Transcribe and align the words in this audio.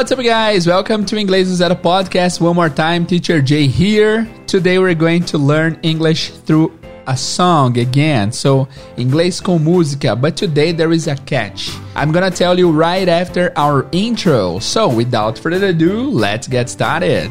what's 0.00 0.12
up, 0.12 0.18
guys? 0.20 0.66
Welcome 0.66 1.04
to 1.04 1.16
Inglês 1.16 1.48
do 1.48 1.54
Zero 1.54 1.74
podcast. 1.74 2.40
One 2.40 2.56
more 2.56 2.70
time, 2.70 3.04
Teacher 3.04 3.42
Jay 3.42 3.66
here. 3.66 4.26
Today 4.46 4.78
we're 4.78 4.94
going 4.94 5.26
to 5.26 5.36
learn 5.36 5.78
English 5.82 6.30
through 6.46 6.72
a 7.06 7.14
song 7.14 7.76
again. 7.76 8.32
So, 8.32 8.66
inglês 8.96 9.42
com 9.42 9.58
música, 9.58 10.18
but 10.18 10.38
today 10.38 10.72
there 10.72 10.90
is 10.92 11.06
a 11.06 11.16
catch. 11.16 11.68
I'm 11.94 12.12
gonna 12.12 12.30
tell 12.30 12.58
you 12.58 12.72
right 12.72 13.10
after 13.10 13.52
our 13.58 13.86
intro. 13.92 14.58
So, 14.60 14.88
without 14.88 15.38
further 15.38 15.66
ado, 15.66 16.08
let's 16.08 16.48
get 16.48 16.70
started. 16.70 17.30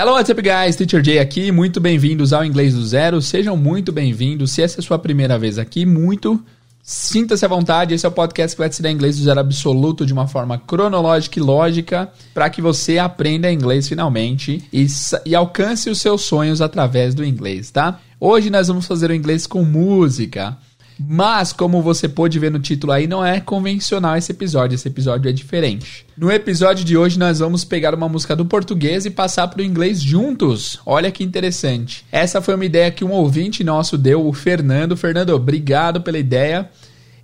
Hello, 0.00 0.12
what's 0.12 0.30
up, 0.30 0.40
guys? 0.40 0.76
Teacher 0.76 1.02
Jay 1.02 1.18
aqui. 1.18 1.50
Muito 1.50 1.80
bem-vindos 1.80 2.32
ao 2.32 2.44
Inglês 2.44 2.72
do 2.72 2.86
Zero. 2.86 3.20
Sejam 3.20 3.56
muito 3.56 3.90
bem-vindos. 3.90 4.52
Se 4.52 4.62
essa 4.62 4.78
é 4.78 4.80
a 4.80 4.84
sua 4.84 4.96
primeira 4.96 5.36
vez 5.36 5.58
aqui, 5.58 5.84
muito 5.84 6.40
sinta-se 6.80 7.44
à 7.44 7.48
vontade. 7.48 7.94
Esse 7.94 8.06
é 8.06 8.08
o 8.08 8.12
podcast 8.12 8.54
que 8.54 8.60
vai 8.60 8.68
te 8.68 8.74
ensinar 8.74 8.92
inglês 8.92 9.16
do 9.16 9.24
zero 9.24 9.40
absoluto 9.40 10.06
de 10.06 10.12
uma 10.12 10.28
forma 10.28 10.56
cronológica 10.56 11.40
e 11.40 11.42
lógica 11.42 12.12
para 12.32 12.48
que 12.48 12.62
você 12.62 12.96
aprenda 12.96 13.50
inglês 13.50 13.88
finalmente 13.88 14.62
e, 14.72 14.86
e 15.26 15.34
alcance 15.34 15.90
os 15.90 16.00
seus 16.00 16.22
sonhos 16.22 16.62
através 16.62 17.12
do 17.12 17.24
inglês, 17.24 17.72
tá? 17.72 17.98
Hoje 18.20 18.50
nós 18.50 18.68
vamos 18.68 18.86
fazer 18.86 19.10
o 19.10 19.14
inglês 19.14 19.48
com 19.48 19.64
música. 19.64 20.56
Mas, 20.98 21.52
como 21.52 21.80
você 21.80 22.08
pôde 22.08 22.38
ver 22.38 22.50
no 22.50 22.58
título 22.58 22.92
aí, 22.92 23.06
não 23.06 23.24
é 23.24 23.40
convencional 23.40 24.16
esse 24.16 24.32
episódio. 24.32 24.74
Esse 24.74 24.88
episódio 24.88 25.28
é 25.28 25.32
diferente. 25.32 26.04
No 26.16 26.30
episódio 26.30 26.84
de 26.84 26.96
hoje, 26.96 27.18
nós 27.18 27.38
vamos 27.38 27.64
pegar 27.64 27.94
uma 27.94 28.08
música 28.08 28.34
do 28.34 28.44
português 28.44 29.06
e 29.06 29.10
passar 29.10 29.46
para 29.46 29.62
o 29.62 29.64
inglês 29.64 30.02
juntos. 30.02 30.80
Olha 30.84 31.12
que 31.12 31.22
interessante. 31.22 32.04
Essa 32.10 32.42
foi 32.42 32.54
uma 32.54 32.64
ideia 32.64 32.90
que 32.90 33.04
um 33.04 33.12
ouvinte 33.12 33.62
nosso 33.62 33.96
deu, 33.96 34.26
o 34.26 34.32
Fernando. 34.32 34.96
Fernando, 34.96 35.30
obrigado 35.30 36.00
pela 36.00 36.18
ideia. 36.18 36.68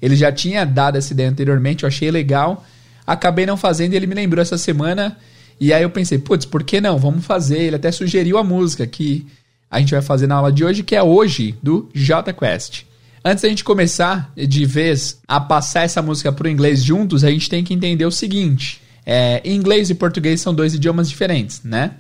Ele 0.01 0.15
já 0.15 0.31
tinha 0.31 0.65
dado 0.65 0.97
essa 0.97 1.13
ideia 1.13 1.31
anteriormente, 1.31 1.83
eu 1.83 1.89
achei 1.89 2.11
legal. 2.11 2.65
Acabei 3.05 3.45
não 3.45 3.57
fazendo 3.57 3.95
e 3.95 3.97
ele 3.97 4.07
me 4.07 4.15
lembrou 4.15 4.41
essa 4.41 4.57
semana. 4.57 5.17
E 5.59 5.73
aí 5.73 5.83
eu 5.83 5.91
pensei, 5.91 6.19
putz, 6.19 6.47
por 6.47 6.63
que 6.63 6.81
não? 6.81 6.97
Vamos 6.97 7.25
fazer. 7.25 7.59
Ele 7.59 7.77
até 7.77 7.91
sugeriu 7.91 8.39
a 8.39 8.45
música 8.45 8.87
que 8.87 9.27
a 9.69 9.81
gente 9.81 9.93
vai 9.93 10.03
fazer 10.03 10.29
na 10.29 10.37
aula 10.37 10.53
de 10.53 10.65
hoje, 10.65 10.85
que 10.85 10.95
é 10.95 11.03
hoje, 11.03 11.57
do 11.61 11.89
J 11.93 12.33
Quest. 12.33 12.85
Antes 13.27 13.41
da 13.41 13.49
gente 13.49 13.65
começar 13.65 14.31
de 14.37 14.67
vez 14.67 15.19
a 15.27 15.41
passar 15.41 15.85
essa 15.85 16.03
música 16.03 16.31
para 16.31 16.47
o 16.47 16.51
inglês 16.51 16.85
juntos, 16.85 17.25
a 17.25 17.31
gente 17.31 17.49
tem 17.49 17.65
que 17.65 17.73
entender 17.73 18.05
o 18.05 18.11
seguinte: 18.11 18.83
é, 19.07 19.41
inglês 19.49 19.89
e 19.89 19.95
português 19.95 20.43
são 20.43 20.55
dois 20.55 20.75
idiomas 20.75 21.09
diferentes, 21.09 21.63
né? 21.63 21.93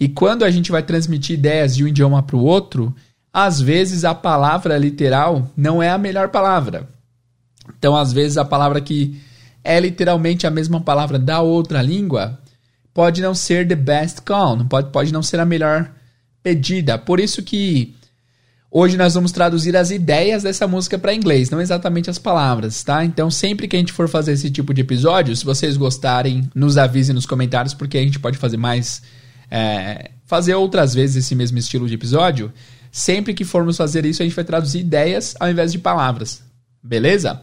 E 0.00 0.08
quando 0.08 0.44
a 0.44 0.50
gente 0.50 0.72
vai 0.72 0.82
transmitir 0.82 1.38
ideias 1.38 1.76
de 1.76 1.84
um 1.84 1.88
idioma 1.88 2.22
para 2.22 2.36
o 2.36 2.42
outro, 2.42 2.94
às 3.30 3.60
vezes 3.60 4.02
a 4.02 4.14
palavra 4.14 4.78
literal 4.78 5.50
não 5.54 5.82
é 5.82 5.90
a 5.90 5.98
melhor 5.98 6.30
palavra. 6.30 6.88
Então, 7.78 7.94
às 7.94 8.10
vezes 8.10 8.38
a 8.38 8.44
palavra 8.44 8.80
que 8.80 9.20
é 9.62 9.78
literalmente 9.78 10.46
a 10.46 10.50
mesma 10.50 10.80
palavra 10.80 11.18
da 11.18 11.42
outra 11.42 11.82
língua 11.82 12.40
pode 12.94 13.20
não 13.20 13.34
ser 13.34 13.68
the 13.68 13.76
best 13.76 14.22
call, 14.22 14.64
pode, 14.64 14.90
pode 14.90 15.12
não 15.12 15.22
ser 15.22 15.38
a 15.38 15.44
melhor 15.44 15.90
pedida. 16.42 16.98
Por 16.98 17.20
isso 17.20 17.42
que 17.42 17.94
Hoje 18.74 18.96
nós 18.96 19.12
vamos 19.12 19.32
traduzir 19.32 19.76
as 19.76 19.90
ideias 19.90 20.44
dessa 20.44 20.66
música 20.66 20.98
para 20.98 21.12
inglês, 21.12 21.50
não 21.50 21.60
exatamente 21.60 22.08
as 22.08 22.18
palavras, 22.18 22.82
tá? 22.82 23.04
Então, 23.04 23.30
sempre 23.30 23.68
que 23.68 23.76
a 23.76 23.78
gente 23.78 23.92
for 23.92 24.08
fazer 24.08 24.32
esse 24.32 24.50
tipo 24.50 24.72
de 24.72 24.80
episódio, 24.80 25.36
se 25.36 25.44
vocês 25.44 25.76
gostarem, 25.76 26.48
nos 26.54 26.78
avisem 26.78 27.14
nos 27.14 27.26
comentários, 27.26 27.74
porque 27.74 27.98
a 27.98 28.00
gente 28.00 28.18
pode 28.18 28.38
fazer 28.38 28.56
mais. 28.56 29.02
É, 29.50 30.12
fazer 30.24 30.54
outras 30.54 30.94
vezes 30.94 31.26
esse 31.26 31.34
mesmo 31.34 31.58
estilo 31.58 31.86
de 31.86 31.92
episódio. 31.92 32.50
Sempre 32.90 33.34
que 33.34 33.44
formos 33.44 33.76
fazer 33.76 34.06
isso, 34.06 34.22
a 34.22 34.24
gente 34.24 34.34
vai 34.34 34.44
traduzir 34.44 34.78
ideias 34.78 35.34
ao 35.38 35.50
invés 35.50 35.70
de 35.70 35.78
palavras, 35.78 36.42
beleza? 36.82 37.42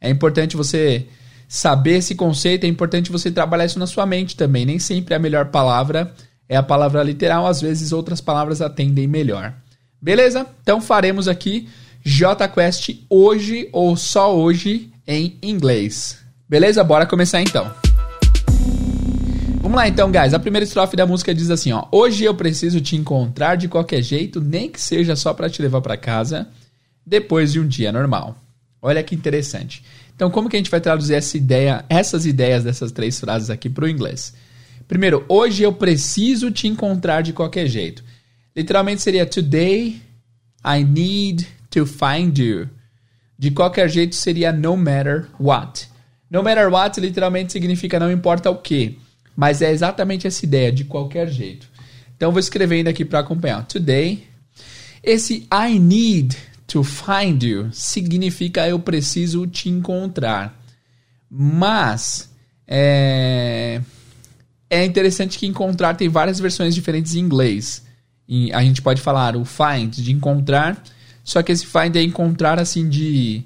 É 0.00 0.08
importante 0.08 0.56
você 0.56 1.06
saber 1.46 1.98
esse 1.98 2.14
conceito, 2.14 2.64
é 2.64 2.68
importante 2.68 3.12
você 3.12 3.30
trabalhar 3.30 3.66
isso 3.66 3.78
na 3.78 3.86
sua 3.86 4.06
mente 4.06 4.34
também. 4.34 4.64
Nem 4.64 4.78
sempre 4.78 5.14
a 5.14 5.18
melhor 5.18 5.50
palavra 5.50 6.14
é 6.48 6.56
a 6.56 6.62
palavra 6.62 7.02
literal, 7.02 7.46
às 7.46 7.60
vezes 7.60 7.92
outras 7.92 8.22
palavras 8.22 8.62
atendem 8.62 9.06
melhor. 9.06 9.54
Beleza? 10.00 10.46
Então 10.62 10.80
faremos 10.80 11.28
aqui 11.28 11.68
JQuest 12.04 13.04
hoje 13.10 13.68
ou 13.72 13.96
só 13.96 14.34
hoje 14.34 14.90
em 15.06 15.36
inglês. 15.42 16.18
Beleza? 16.48 16.82
Bora 16.82 17.06
começar 17.06 17.40
então. 17.42 17.70
Vamos 19.60 19.76
lá 19.76 19.86
então, 19.86 20.10
guys. 20.10 20.32
A 20.32 20.38
primeira 20.38 20.64
estrofe 20.64 20.96
da 20.96 21.06
música 21.06 21.34
diz 21.34 21.50
assim, 21.50 21.72
ó: 21.72 21.86
Hoje 21.92 22.24
eu 22.24 22.34
preciso 22.34 22.80
te 22.80 22.96
encontrar 22.96 23.56
de 23.56 23.68
qualquer 23.68 24.02
jeito, 24.02 24.40
nem 24.40 24.70
que 24.70 24.80
seja 24.80 25.14
só 25.14 25.34
para 25.34 25.50
te 25.50 25.60
levar 25.60 25.80
para 25.80 25.96
casa 25.96 26.48
depois 27.06 27.52
de 27.52 27.60
um 27.60 27.68
dia 27.68 27.92
normal. 27.92 28.36
Olha 28.82 29.02
que 29.02 29.14
interessante. 29.14 29.84
Então, 30.16 30.30
como 30.30 30.48
que 30.48 30.56
a 30.56 30.58
gente 30.58 30.70
vai 30.70 30.80
traduzir 30.80 31.14
essa 31.14 31.36
ideia, 31.36 31.84
essas 31.88 32.26
ideias 32.26 32.64
dessas 32.64 32.90
três 32.90 33.20
frases 33.20 33.50
aqui 33.50 33.68
para 33.68 33.84
o 33.84 33.88
inglês? 33.88 34.34
Primeiro, 34.88 35.24
hoje 35.28 35.62
eu 35.62 35.72
preciso 35.72 36.50
te 36.50 36.66
encontrar 36.66 37.22
de 37.22 37.32
qualquer 37.32 37.66
jeito. 37.66 38.02
Literalmente 38.54 39.02
seria 39.02 39.24
Today 39.26 40.00
I 40.64 40.84
need 40.84 41.46
to 41.70 41.86
find 41.86 42.36
you. 42.38 42.68
De 43.38 43.50
qualquer 43.50 43.88
jeito 43.88 44.14
seria 44.14 44.52
no 44.52 44.76
matter 44.76 45.28
what. 45.38 45.88
No 46.30 46.42
matter 46.42 46.68
what 46.68 47.00
literalmente 47.00 47.52
significa 47.52 47.98
não 47.98 48.10
importa 48.10 48.50
o 48.50 48.56
que. 48.56 48.98
Mas 49.34 49.62
é 49.62 49.70
exatamente 49.70 50.26
essa 50.26 50.44
ideia, 50.44 50.70
de 50.70 50.84
qualquer 50.84 51.28
jeito. 51.28 51.68
Então 52.16 52.30
vou 52.30 52.40
escrevendo 52.40 52.88
aqui 52.88 53.04
para 53.04 53.20
acompanhar. 53.20 53.64
Today. 53.66 54.26
Esse 55.02 55.46
I 55.50 55.78
need 55.78 56.36
to 56.66 56.84
find 56.84 57.42
you 57.42 57.70
significa 57.72 58.68
eu 58.68 58.78
preciso 58.78 59.46
te 59.46 59.70
encontrar. 59.70 60.60
Mas 61.30 62.28
é, 62.66 63.80
é 64.68 64.84
interessante 64.84 65.38
que 65.38 65.46
encontrar 65.46 65.94
tem 65.94 66.08
várias 66.08 66.38
versões 66.38 66.74
diferentes 66.74 67.14
em 67.14 67.20
inglês 67.20 67.88
a 68.52 68.62
gente 68.62 68.80
pode 68.80 69.00
falar 69.00 69.36
o 69.36 69.44
find, 69.44 69.96
de 69.96 70.12
encontrar, 70.12 70.80
só 71.24 71.42
que 71.42 71.50
esse 71.50 71.66
find 71.66 71.96
é 71.96 72.02
encontrar 72.02 72.58
assim 72.58 72.88
de. 72.88 73.44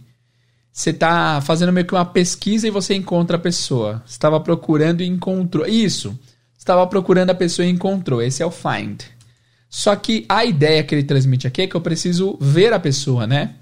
Você 0.71 0.91
está 0.91 1.41
fazendo 1.41 1.73
meio 1.73 1.87
que 1.87 1.95
uma 1.95 2.05
pesquisa 2.05 2.67
e 2.67 2.71
você 2.71 2.95
encontra 2.95 3.37
a 3.37 3.41
pessoa. 3.41 4.03
Estava 4.07 4.41
procurando 4.41 5.03
e 5.03 5.07
encontrou. 5.07 5.67
Isso. 5.67 6.19
Estava 6.59 6.87
procurando 6.87 7.31
a 7.31 7.35
pessoa 7.35 7.65
e 7.65 7.71
encontrou. 7.71 8.21
Esse 8.21 8.43
é 8.43 8.47
o 8.47 8.51
find. 8.51 9.03
Só 9.71 9.95
que 9.95 10.25
a 10.29 10.45
ideia 10.45 10.83
que 10.83 10.95
ele 10.95 11.05
transmite 11.05 11.47
aqui 11.47 11.63
é 11.63 11.67
que 11.67 11.75
eu 11.75 11.81
preciso 11.81 12.37
ver 12.41 12.73
a 12.73 12.81
pessoa, 12.81 13.27
né? 13.27 13.55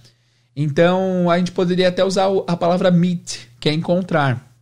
Então 0.54 1.30
a 1.30 1.38
gente 1.38 1.52
poderia 1.52 1.88
até 1.88 2.04
usar 2.04 2.28
a 2.46 2.56
palavra 2.56 2.90
meet, 2.90 3.40
que 3.60 3.68
é 3.68 3.72
encontrar. 3.72 4.54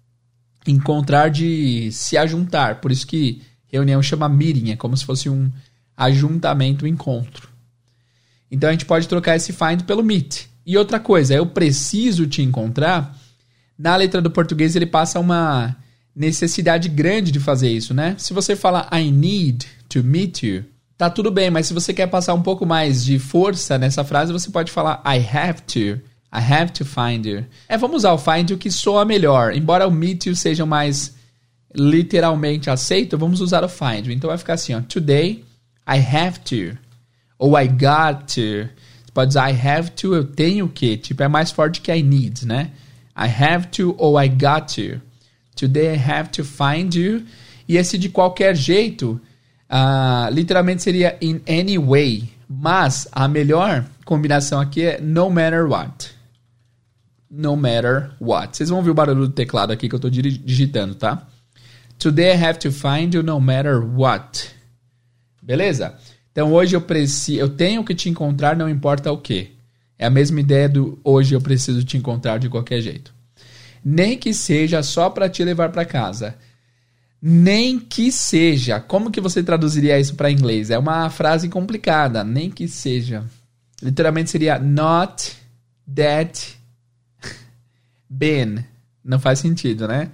Encontrar 0.67 1.29
de 1.29 1.91
se 1.93 2.17
ajuntar. 2.17 2.81
Por 2.81 2.91
isso 2.91 3.07
que 3.07 3.43
reunião 3.67 4.03
chama 4.03 4.29
meeting, 4.29 4.71
é 4.71 4.77
como 4.77 4.97
se 4.97 5.05
fosse 5.05 5.29
um 5.29 5.51
ajuntamento, 6.01 6.87
encontro. 6.87 7.49
Então 8.51 8.69
a 8.69 8.73
gente 8.73 8.87
pode 8.87 9.07
trocar 9.07 9.37
esse 9.37 9.53
find 9.53 9.83
pelo 9.83 10.03
meet. 10.03 10.47
E 10.65 10.77
outra 10.77 10.99
coisa, 10.99 11.35
eu 11.35 11.47
preciso 11.47 12.27
te 12.27 12.43
encontrar. 12.43 13.17
Na 13.79 13.95
letra 13.97 14.21
do 14.21 14.31
português 14.31 14.75
ele 14.75 14.87
passa 14.87 15.21
uma 15.21 15.77
necessidade 16.17 16.89
grande 16.89 17.31
de 17.31 17.39
fazer 17.39 17.71
isso, 17.71 17.95
né? 17.95 18.15
Se 18.19 18.33
você 18.33 18.57
fala 18.57 18.89
I 18.93 19.11
need 19.11 19.67
to 19.89 20.03
meet 20.03 20.43
you, 20.43 20.65
tá 20.97 21.09
tudo 21.11 21.31
bem, 21.31 21.51
mas 21.51 21.67
se 21.67 21.75
você 21.75 21.93
quer 21.93 22.07
passar 22.07 22.35
um 22.35 22.43
pouco 22.43 22.67
mais 22.67 23.05
de 23.05 23.19
força 23.19 23.79
nessa 23.79 24.03
frase, 24.03 24.33
você 24.33 24.51
pode 24.51 24.73
falar 24.73 25.03
I 25.07 25.19
have 25.19 25.63
to. 25.63 26.01
I 26.33 26.39
have 26.39 26.73
to 26.73 26.85
find 26.85 27.27
you. 27.27 27.45
É, 27.69 27.77
vamos 27.77 27.99
usar 27.99 28.13
o 28.13 28.19
find 28.19 28.51
you 28.51 28.59
que 28.59 28.71
soa 28.71 29.05
melhor. 29.05 29.53
Embora 29.53 29.87
o 29.87 29.91
meet 29.91 30.27
you 30.27 30.37
seja 30.37 30.65
mais 30.65 31.15
literalmente 31.75 32.71
aceito, 32.71 33.19
vamos 33.19 33.41
usar 33.41 33.65
o 33.65 33.69
find 33.69 34.07
you. 34.07 34.13
Então 34.13 34.29
vai 34.29 34.39
ficar 34.39 34.55
assim, 34.55 34.75
ó. 34.75 34.81
Today 34.81 35.45
I 35.91 35.99
have 35.99 36.39
to. 36.45 36.79
Ou 37.39 37.57
I 37.59 37.67
got 37.67 38.29
to. 38.35 38.69
Você 39.05 39.13
pode 39.13 39.29
dizer 39.29 39.41
I 39.41 39.69
have 39.69 39.91
to, 39.91 40.15
eu 40.15 40.25
tenho 40.25 40.69
que. 40.69 40.97
Tipo, 40.97 41.25
é 41.25 41.29
mais 41.29 41.51
forte 41.51 41.81
que 41.81 41.91
I 41.91 42.03
need, 42.03 42.47
né? 42.47 42.71
I 43.17 43.27
have 43.27 43.67
to 43.69 43.95
ou 43.99 44.21
I 44.21 44.29
got 44.29 44.73
to. 44.77 45.01
Today 45.57 45.97
I 45.97 45.99
have 45.99 46.31
to 46.31 46.45
find 46.45 46.95
you. 46.95 47.25
E 47.69 47.77
esse 47.77 47.99
de 47.99 48.09
qualquer 48.09 48.55
jeito, 48.55 49.21
uh, 49.69 50.33
literalmente 50.33 50.83
seria 50.83 51.19
in 51.21 51.41
any 51.49 51.77
way. 51.77 52.31
Mas 52.49 53.09
a 53.11 53.27
melhor 53.27 53.85
combinação 54.05 54.61
aqui 54.61 54.83
é 54.83 55.01
no 55.01 55.29
matter 55.29 55.67
what. 55.67 56.11
No 57.31 57.57
matter 57.57 58.13
what. 58.21 58.57
Vocês 58.57 58.69
vão 58.69 58.79
ouvir 58.79 58.91
o 58.91 58.95
barulho 58.95 59.27
do 59.27 59.33
teclado 59.33 59.73
aqui 59.73 59.89
que 59.89 59.95
eu 59.95 59.99
estou 59.99 60.11
digitando, 60.11 60.95
tá? 60.95 61.27
Today 61.99 62.35
I 62.35 62.45
have 62.45 62.59
to 62.61 62.73
find 62.73 63.15
you 63.15 63.23
no 63.23 63.41
matter 63.41 63.81
what. 63.85 64.60
Beleza? 65.51 65.95
Então 66.31 66.53
hoje 66.53 66.77
eu 66.77 66.81
preciso, 66.81 67.41
eu 67.41 67.49
tenho 67.49 67.83
que 67.83 67.93
te 67.93 68.09
encontrar, 68.09 68.57
não 68.57 68.69
importa 68.69 69.11
o 69.11 69.19
que. 69.19 69.51
É 69.99 70.07
a 70.07 70.11
mesma 70.11 70.39
ideia 70.39 70.69
do 70.69 71.01
hoje 71.03 71.35
eu 71.35 71.41
preciso 71.41 71.83
te 71.83 71.97
encontrar 71.97 72.39
de 72.39 72.49
qualquer 72.49 72.81
jeito. 72.81 73.13
Nem 73.85 74.17
que 74.17 74.33
seja 74.33 74.81
só 74.85 75.11
para 75.11 75.29
te 75.29 75.43
levar 75.43 75.71
para 75.71 75.85
casa. 75.85 76.37
Nem 77.21 77.81
que 77.81 78.13
seja. 78.13 78.79
Como 78.79 79.11
que 79.11 79.21
você 79.21 79.43
traduziria 79.43 79.99
isso 79.99 80.15
para 80.15 80.31
inglês? 80.31 80.71
É 80.71 80.79
uma 80.79 81.11
frase 81.11 81.49
complicada. 81.49 82.23
Nem 82.23 82.49
que 82.49 82.69
seja. 82.69 83.25
Literalmente 83.83 84.31
seria 84.31 84.57
not 84.57 85.33
that 85.93 86.57
been. 88.09 88.65
Não 89.05 89.19
faz 89.19 89.41
sentido, 89.41 89.89
né? 89.89 90.13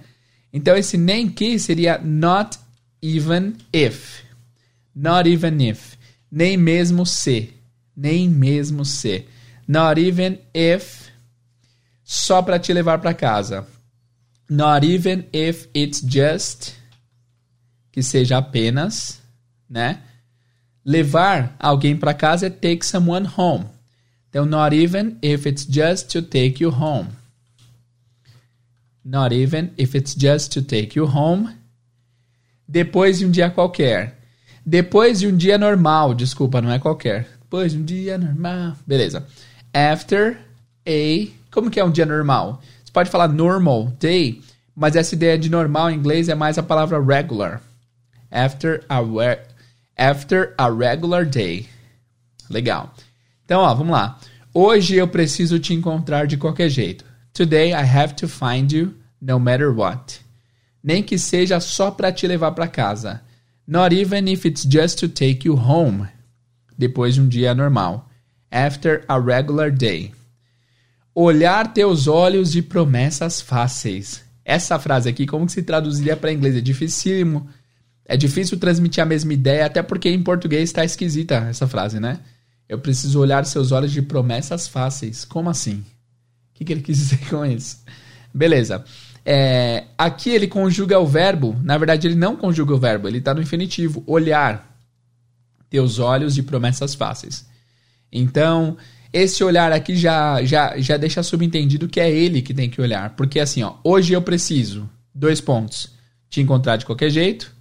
Então 0.51 0.75
esse 0.75 0.97
nem 0.97 1.29
que 1.29 1.59
seria 1.59 1.99
not 1.99 2.57
even 3.03 3.53
if. 3.71 4.25
Not 4.99 5.27
even 5.27 5.61
if. 5.61 5.95
Nem 6.31 6.57
mesmo 6.57 7.05
se. 7.05 7.53
Nem 7.95 8.27
mesmo 8.27 8.83
se. 8.83 9.27
Not 9.67 9.99
even 9.99 10.39
if. 10.55 11.11
Só 12.03 12.41
para 12.41 12.57
te 12.57 12.73
levar 12.73 12.99
para 12.99 13.13
casa. 13.13 13.67
Not 14.49 14.83
even 14.83 15.27
if 15.31 15.67
it's 15.71 16.01
just 16.01 16.73
que 17.91 18.01
seja 18.01 18.37
apenas, 18.37 19.21
né? 19.69 20.01
Levar 20.83 21.55
alguém 21.59 21.95
para 21.95 22.13
casa 22.13 22.47
é 22.47 22.49
take 22.49 22.83
someone 22.83 23.27
home. 23.37 23.65
Então, 24.29 24.45
not 24.45 24.75
even 24.75 25.17
if 25.21 25.45
it's 25.45 25.65
just 25.69 26.09
to 26.09 26.23
take 26.23 26.63
you 26.63 26.71
home. 26.71 27.09
Not 29.03 29.33
even 29.35 29.71
if 29.77 29.95
it's 29.95 30.15
just 30.15 30.53
to 30.53 30.61
take 30.61 30.97
you 30.97 31.05
home. 31.05 31.53
Depois 32.67 33.19
de 33.19 33.25
um 33.25 33.31
dia 33.31 33.49
qualquer. 33.51 34.16
Depois 34.69 35.21
de 35.21 35.27
um 35.27 35.37
dia 35.37 35.57
normal, 35.57 36.13
desculpa, 36.13 36.61
não 36.61 36.69
é 36.69 36.77
qualquer. 36.77 37.25
Depois 37.39 37.71
de 37.71 37.77
um 37.77 37.85
dia 37.85 38.17
normal. 38.17 38.75
Beleza. 38.85 39.25
After 39.73 40.37
a. 40.85 41.31
Como 41.49 41.71
que 41.71 41.79
é 41.79 41.85
um 41.85 41.89
dia 41.89 42.05
normal? 42.05 42.61
Você 42.83 42.91
pode 42.91 43.09
falar 43.09 43.29
normal 43.29 43.93
day, 43.97 44.41
mas 44.75 44.97
essa 44.97 45.15
ideia 45.15 45.37
de 45.37 45.49
normal 45.49 45.89
em 45.89 45.95
inglês 45.95 46.27
é 46.27 46.35
mais 46.35 46.57
a 46.57 46.63
palavra 46.63 47.01
regular 47.01 47.61
after 48.29 48.83
a, 48.89 48.99
after 49.97 50.53
a 50.57 50.69
regular 50.69 51.25
day. 51.25 51.65
Legal. 52.49 52.93
Então, 53.45 53.61
ó, 53.61 53.73
vamos 53.73 53.93
lá. 53.93 54.19
Hoje 54.53 54.97
eu 54.97 55.07
preciso 55.07 55.59
te 55.59 55.73
encontrar 55.73 56.27
de 56.27 56.35
qualquer 56.35 56.67
jeito. 56.67 57.05
Today 57.31 57.69
I 57.69 57.85
have 57.85 58.15
to 58.15 58.27
find 58.27 58.69
you 58.73 58.93
no 59.21 59.39
matter 59.39 59.73
what. 59.73 60.19
Nem 60.83 61.01
que 61.01 61.17
seja 61.17 61.61
só 61.61 61.89
para 61.89 62.11
te 62.11 62.27
levar 62.27 62.51
para 62.51 62.67
casa. 62.67 63.21
Not 63.67 63.93
even 63.93 64.27
if 64.27 64.45
it's 64.45 64.63
just 64.63 64.99
to 64.99 65.09
take 65.09 65.47
you 65.47 65.55
home. 65.55 66.07
Depois 66.77 67.15
de 67.15 67.21
um 67.21 67.27
dia 67.27 67.53
normal. 67.53 68.09
After 68.49 69.03
a 69.07 69.19
regular 69.19 69.71
day. 69.71 70.13
Olhar 71.13 71.73
teus 71.73 72.07
olhos 72.07 72.51
de 72.51 72.61
promessas 72.61 73.41
fáceis. 73.41 74.23
Essa 74.45 74.79
frase 74.79 75.09
aqui, 75.09 75.25
como 75.25 75.45
que 75.45 75.51
se 75.51 75.63
traduziria 75.63 76.15
para 76.15 76.31
inglês? 76.31 76.55
É 76.55 76.61
dificílimo 76.61 77.49
é 78.07 78.15
difícil 78.15 78.57
transmitir 78.57 79.03
a 79.03 79.05
mesma 79.05 79.33
ideia, 79.33 79.65
até 79.65 79.83
porque 79.83 80.09
em 80.09 80.23
português 80.23 80.69
está 80.69 80.85
esquisita 80.85 81.35
essa 81.49 81.67
frase, 81.67 81.99
né? 81.99 82.21
Eu 82.67 82.79
preciso 82.79 83.19
olhar 83.19 83.45
seus 83.45 83.71
olhos 83.73 83.91
de 83.91 84.01
promessas 84.01 84.67
fáceis. 84.67 85.25
Como 85.25 85.49
assim? 85.49 85.79
O 85.79 86.53
que, 86.53 86.65
que 86.65 86.71
ele 86.71 86.81
quis 86.81 86.97
dizer 86.97 87.19
com 87.29 87.45
isso? 87.45 87.83
Beleza. 88.33 88.83
É, 89.29 89.83
aqui 89.97 90.29
ele 90.29 90.47
conjuga 90.47 90.97
o 90.97 91.05
verbo. 91.05 91.59
Na 91.61 91.77
verdade, 91.77 92.07
ele 92.07 92.15
não 92.15 92.37
conjuga 92.37 92.73
o 92.73 92.79
verbo, 92.79 93.07
ele 93.07 93.17
está 93.17 93.33
no 93.33 93.41
infinitivo. 93.41 94.01
Olhar. 94.07 94.77
Teus 95.69 95.99
olhos 95.99 96.33
de 96.33 96.43
promessas 96.43 96.95
fáceis. 96.95 97.45
Então, 98.09 98.77
esse 99.11 99.43
olhar 99.43 99.73
aqui 99.73 99.97
já, 99.97 100.41
já, 100.45 100.77
já 100.77 100.95
deixa 100.95 101.21
subentendido 101.21 101.89
que 101.89 101.99
é 101.99 102.09
ele 102.09 102.41
que 102.41 102.53
tem 102.53 102.69
que 102.69 102.79
olhar. 102.79 103.17
Porque 103.17 103.37
assim, 103.37 103.63
ó, 103.63 103.73
hoje 103.83 104.13
eu 104.13 104.21
preciso, 104.21 104.89
dois 105.13 105.41
pontos, 105.41 105.91
te 106.29 106.39
encontrar 106.39 106.77
de 106.77 106.85
qualquer 106.85 107.09
jeito 107.09 107.57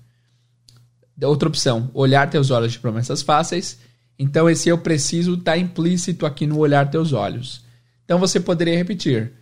Outra 1.24 1.48
opção, 1.48 1.90
olhar 1.94 2.28
teus 2.28 2.50
olhos 2.50 2.72
de 2.72 2.78
promessas 2.78 3.22
fáceis. 3.22 3.78
Então, 4.18 4.48
esse 4.50 4.68
eu 4.68 4.76
preciso 4.76 5.34
está 5.34 5.56
implícito 5.56 6.26
aqui 6.26 6.46
no 6.46 6.58
olhar 6.58 6.90
teus 6.90 7.12
olhos. 7.12 7.64
Então, 8.04 8.18
você 8.18 8.38
poderia 8.38 8.76
repetir. 8.76 9.32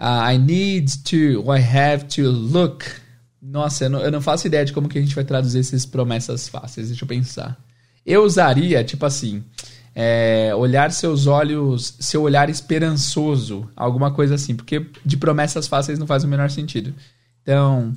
Uh, 0.00 0.32
I 0.32 0.38
need 0.38 0.90
to, 1.04 1.44
I 1.52 1.60
have 1.60 2.06
to 2.16 2.30
look. 2.30 2.86
Nossa, 3.42 3.84
eu 3.84 3.90
não, 3.90 4.00
eu 4.00 4.10
não, 4.10 4.22
faço 4.22 4.46
ideia 4.46 4.64
de 4.64 4.72
como 4.72 4.88
que 4.88 4.98
a 4.98 5.02
gente 5.02 5.14
vai 5.14 5.24
traduzir 5.24 5.60
essas 5.60 5.84
promessas 5.84 6.48
fáceis. 6.48 6.88
Deixa 6.88 7.04
eu 7.04 7.08
pensar. 7.08 7.58
Eu 8.06 8.24
usaria, 8.24 8.82
tipo 8.82 9.04
assim, 9.04 9.44
é, 9.94 10.54
olhar 10.56 10.90
seus 10.90 11.26
olhos, 11.26 11.96
seu 12.00 12.22
olhar 12.22 12.48
esperançoso, 12.48 13.68
alguma 13.76 14.10
coisa 14.10 14.36
assim, 14.36 14.56
porque 14.56 14.86
de 15.04 15.18
promessas 15.18 15.68
fáceis 15.68 15.98
não 15.98 16.06
faz 16.06 16.24
o 16.24 16.28
menor 16.28 16.50
sentido. 16.50 16.94
Então, 17.42 17.92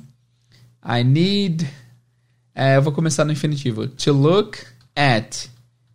I 0.84 1.02
need 1.02 1.66
é, 2.54 2.76
eu 2.76 2.82
vou 2.82 2.92
começar 2.92 3.24
no 3.24 3.32
infinitivo. 3.32 3.88
To 3.88 4.12
look 4.12 4.58
at 4.94 5.48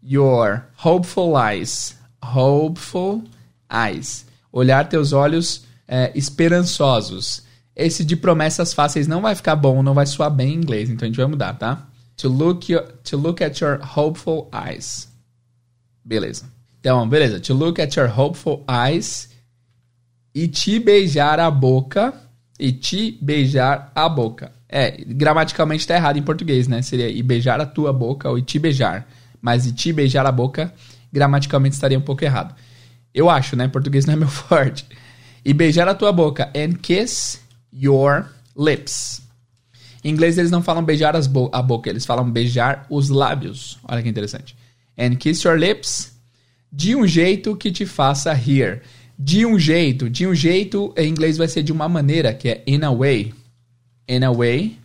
your 0.04 0.64
hopeful 0.84 1.34
eyes. 1.38 1.96
Hopeful 2.22 3.24
eyes. 3.72 4.26
Olhar 4.52 4.90
teus 4.90 5.14
olhos 5.14 5.69
é, 5.90 6.12
esperançosos. 6.14 7.42
Esse 7.76 8.06
de 8.06 8.16
promessas 8.16 8.74
fáceis 8.74 9.08
não 9.08 9.22
vai 9.22 9.34
ficar 9.34 9.56
bom, 9.56 9.82
não 9.82 9.96
vai 9.96 10.06
soar 10.06 10.30
bem 10.30 10.54
em 10.54 10.58
inglês, 10.58 10.90
então 10.90 11.06
a 11.06 11.10
gente 11.10 11.18
vai 11.18 11.26
mudar, 11.26 11.54
tá? 11.56 11.88
To 12.18 12.30
look, 12.30 12.72
your, 12.72 12.84
to 13.04 13.18
look 13.18 13.44
at 13.44 13.60
your 13.60 13.80
hopeful 13.98 14.50
eyes. 14.54 15.10
Beleza. 16.06 16.46
Então, 16.80 17.08
beleza. 17.08 17.40
To 17.40 17.54
look 17.54 17.82
at 17.82 17.96
your 17.96 18.08
hopeful 18.08 18.64
eyes 18.70 19.30
e 20.36 20.48
te 20.48 20.80
beijar 20.80 21.40
a 21.40 21.50
boca. 21.50 22.14
E 22.60 22.74
te 22.74 23.18
beijar 23.22 23.90
a 23.96 24.10
boca. 24.10 24.52
É, 24.68 24.92
gramaticalmente 24.92 25.88
tá 25.88 25.96
errado 25.96 26.18
em 26.18 26.22
português, 26.22 26.68
né? 26.68 26.82
Seria 26.82 27.10
e 27.10 27.24
beijar 27.24 27.62
a 27.62 27.66
tua 27.66 27.94
boca 27.94 28.30
ou 28.30 28.38
e 28.38 28.42
te 28.42 28.60
beijar. 28.60 29.08
Mas 29.42 29.66
e 29.66 29.72
te 29.72 29.94
beijar 29.94 30.26
a 30.26 30.32
boca, 30.32 30.74
gramaticalmente 31.12 31.76
estaria 31.76 31.98
um 31.98 32.02
pouco 32.02 32.26
errado. 32.26 32.54
Eu 33.14 33.30
acho, 33.30 33.56
né? 33.56 33.70
Português 33.70 34.06
não 34.06 34.14
é 34.14 34.18
meu 34.18 34.28
forte. 34.28 34.86
E 35.44 35.54
beijar 35.54 35.88
a 35.88 35.96
tua 35.96 36.12
boca. 36.12 36.52
And 36.56 36.74
kiss 36.82 37.40
your 37.72 38.26
lips. 38.56 39.22
Em 40.04 40.10
inglês 40.10 40.38
eles 40.38 40.52
não 40.52 40.62
falam 40.62 40.84
beijar 40.84 41.20
bo 41.28 41.50
a 41.52 41.62
boca, 41.62 41.90
eles 41.90 42.06
falam 42.06 42.30
beijar 42.30 42.86
os 42.90 43.10
lábios. 43.10 43.78
Olha 43.84 44.02
que 44.02 44.10
interessante. 44.10 44.56
And 44.98 45.16
kiss 45.16 45.46
your 45.46 45.58
lips 45.58 46.14
de 46.72 46.96
um 46.96 47.06
jeito 47.06 47.56
que 47.56 47.72
te 47.72 47.86
faça 47.86 48.34
rir. 48.34 48.82
De 49.18 49.46
um 49.46 49.60
jeito. 49.60 50.10
De 50.10 50.26
um 50.26 50.34
jeito, 50.34 50.94
em 50.96 51.10
inglês 51.10 51.38
vai 51.38 51.48
ser 51.48 51.64
de 51.64 51.72
uma 51.72 51.90
maneira, 51.90 52.34
que 52.34 52.50
é 52.50 52.64
in 52.66 52.84
a 52.84 52.92
way 52.92 53.34
in 54.10 54.24
a 54.24 54.32
way 54.32 54.78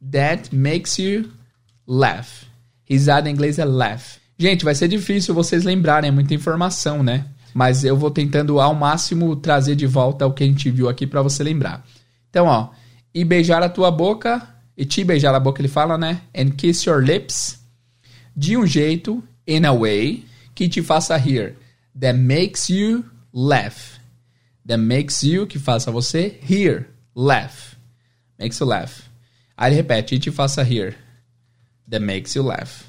that 0.00 0.54
makes 0.54 0.98
you 0.98 1.30
laugh. 1.86 2.46
Risada 2.84 3.28
em 3.28 3.32
inglês 3.32 3.58
é 3.58 3.64
laugh. 3.64 4.18
Gente, 4.38 4.64
vai 4.64 4.74
ser 4.74 4.86
difícil 4.86 5.34
vocês 5.34 5.64
lembrarem, 5.64 6.08
é 6.08 6.12
muita 6.12 6.32
informação, 6.32 7.02
né? 7.02 7.26
Mas 7.58 7.82
eu 7.82 7.96
vou 7.96 8.08
tentando 8.08 8.60
ao 8.60 8.72
máximo 8.72 9.34
trazer 9.34 9.74
de 9.74 9.84
volta 9.84 10.24
o 10.24 10.32
que 10.32 10.44
a 10.44 10.46
gente 10.46 10.70
viu 10.70 10.88
aqui 10.88 11.08
para 11.08 11.22
você 11.22 11.42
lembrar. 11.42 11.84
Então, 12.30 12.46
ó, 12.46 12.70
e 13.12 13.24
beijar 13.24 13.64
a 13.64 13.68
tua 13.68 13.90
boca, 13.90 14.48
e 14.76 14.84
te 14.84 15.02
beijar 15.02 15.34
a 15.34 15.40
boca 15.40 15.60
ele 15.60 15.66
fala, 15.66 15.98
né? 15.98 16.22
And 16.32 16.50
kiss 16.50 16.88
your 16.88 17.02
lips 17.02 17.58
de 18.36 18.56
um 18.56 18.64
jeito, 18.64 19.24
in 19.44 19.64
a 19.64 19.72
way, 19.72 20.24
que 20.54 20.68
te 20.68 20.80
faça 20.84 21.16
rir. 21.16 21.56
That 22.00 22.16
makes 22.16 22.70
you 22.70 23.04
laugh. 23.34 23.98
That 24.64 24.80
makes 24.80 25.24
you, 25.24 25.44
que 25.48 25.58
faça 25.58 25.90
você 25.90 26.38
rir. 26.40 26.86
Laugh. 27.12 27.76
Makes 28.38 28.60
you 28.60 28.66
laugh. 28.68 29.02
Aí 29.56 29.70
ele 29.72 29.76
repete, 29.78 30.14
e 30.14 30.20
te 30.20 30.30
faça 30.30 30.62
rir. 30.62 30.96
That 31.90 32.04
makes 32.04 32.36
you 32.36 32.44
laugh. 32.44 32.84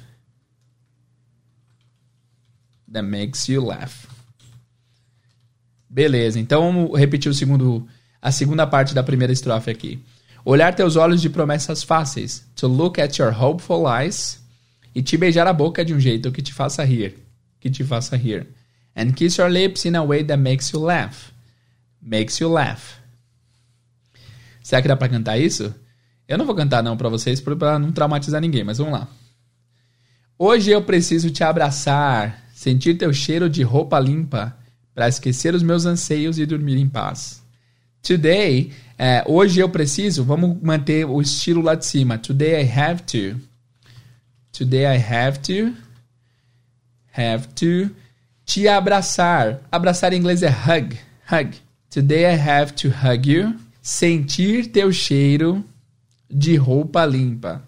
That 2.92 3.02
makes 3.08 3.48
you 3.48 3.64
laugh. 3.64 4.19
Beleza, 5.90 6.38
então 6.38 6.72
vamos 6.72 6.96
repetir 6.96 7.28
o 7.28 7.34
segundo, 7.34 7.84
a 8.22 8.30
segunda 8.30 8.64
parte 8.64 8.94
da 8.94 9.02
primeira 9.02 9.32
estrofe 9.32 9.72
aqui. 9.72 10.00
Olhar 10.44 10.72
teus 10.72 10.94
olhos 10.94 11.20
de 11.20 11.28
promessas 11.28 11.82
fáceis. 11.82 12.46
To 12.54 12.68
look 12.68 13.00
at 13.00 13.18
your 13.18 13.34
hopeful 13.36 13.84
eyes. 13.92 14.40
E 14.94 15.02
te 15.02 15.16
beijar 15.16 15.48
a 15.48 15.52
boca 15.52 15.84
de 15.84 15.92
um 15.92 15.98
jeito 15.98 16.30
que 16.30 16.40
te 16.40 16.52
faça 16.52 16.84
rir. 16.84 17.18
Que 17.58 17.68
te 17.68 17.82
faça 17.82 18.16
rir. 18.16 18.46
And 18.96 19.12
kiss 19.12 19.40
your 19.40 19.50
lips 19.50 19.84
in 19.84 19.96
a 19.96 20.04
way 20.04 20.22
that 20.22 20.40
makes 20.40 20.70
you 20.70 20.80
laugh. 20.80 21.32
Makes 22.00 22.38
you 22.38 22.48
laugh. 22.48 23.00
Será 24.62 24.80
que 24.80 24.88
dá 24.88 24.96
pra 24.96 25.08
cantar 25.08 25.38
isso? 25.38 25.74
Eu 26.28 26.38
não 26.38 26.46
vou 26.46 26.54
cantar 26.54 26.82
não 26.82 26.96
pra 26.96 27.08
vocês 27.08 27.40
pra 27.40 27.78
não 27.78 27.90
traumatizar 27.90 28.40
ninguém, 28.40 28.62
mas 28.62 28.78
vamos 28.78 28.92
lá. 28.92 29.08
Hoje 30.38 30.70
eu 30.70 30.82
preciso 30.82 31.30
te 31.30 31.42
abraçar, 31.42 32.44
sentir 32.54 32.94
teu 32.94 33.12
cheiro 33.12 33.50
de 33.50 33.62
roupa 33.62 33.98
limpa, 33.98 34.56
para 34.94 35.08
esquecer 35.08 35.54
os 35.54 35.62
meus 35.62 35.86
anseios 35.86 36.38
e 36.38 36.46
dormir 36.46 36.76
em 36.76 36.88
paz. 36.88 37.42
Today, 38.02 38.72
é, 38.98 39.22
hoje 39.26 39.60
eu 39.60 39.68
preciso, 39.68 40.24
vamos 40.24 40.60
manter 40.62 41.04
o 41.04 41.20
estilo 41.20 41.62
lá 41.62 41.74
de 41.74 41.86
cima. 41.86 42.18
Today 42.18 42.64
I 42.64 42.80
have 42.80 43.02
to. 43.02 43.40
Today 44.52 44.84
I 44.84 44.98
have 44.98 45.38
to. 45.40 45.74
Have 47.16 47.48
to. 47.48 47.94
Te 48.44 48.66
abraçar. 48.68 49.60
Abraçar 49.70 50.12
em 50.12 50.18
inglês 50.18 50.42
é 50.42 50.48
hug. 50.48 50.98
Hug. 51.30 51.56
Today 51.90 52.24
I 52.34 52.38
have 52.38 52.72
to 52.72 52.88
hug 52.88 53.30
you 53.30 53.54
sentir 53.82 54.66
teu 54.66 54.92
cheiro 54.92 55.64
de 56.30 56.56
roupa 56.56 57.04
limpa. 57.04 57.62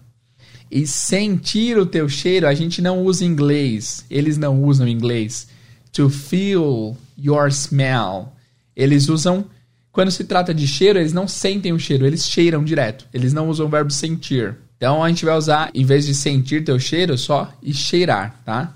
E 0.71 0.87
sentir 0.87 1.77
o 1.77 1.85
teu 1.85 2.09
cheiro, 2.09 2.47
a 2.47 2.53
gente 2.53 2.81
não 2.81 3.03
usa 3.03 3.25
inglês. 3.25 4.05
Eles 4.09 4.37
não 4.37 4.63
usam 4.63 4.87
inglês. 4.87 5.47
To 5.93 6.09
feel 6.09 6.97
your 7.17 7.47
smell. 7.49 8.33
Eles 8.75 9.09
usam. 9.09 9.45
Quando 9.91 10.09
se 10.09 10.23
trata 10.23 10.53
de 10.53 10.67
cheiro, 10.67 10.97
eles 10.97 11.13
não 11.13 11.27
sentem 11.27 11.71
o 11.71 11.79
cheiro, 11.79 12.05
eles 12.05 12.25
cheiram 12.25 12.63
direto. 12.63 13.05
Eles 13.13 13.31
não 13.31 13.47
usam 13.47 13.67
o 13.67 13.69
verbo 13.69 13.91
sentir. 13.91 14.55
Então 14.75 15.03
a 15.03 15.07
gente 15.07 15.23
vai 15.23 15.37
usar, 15.37 15.69
em 15.73 15.85
vez 15.85 16.05
de 16.05 16.15
sentir 16.15 16.63
teu 16.63 16.79
cheiro, 16.79 17.17
só 17.17 17.53
e 17.61 17.73
cheirar, 17.73 18.41
tá? 18.43 18.73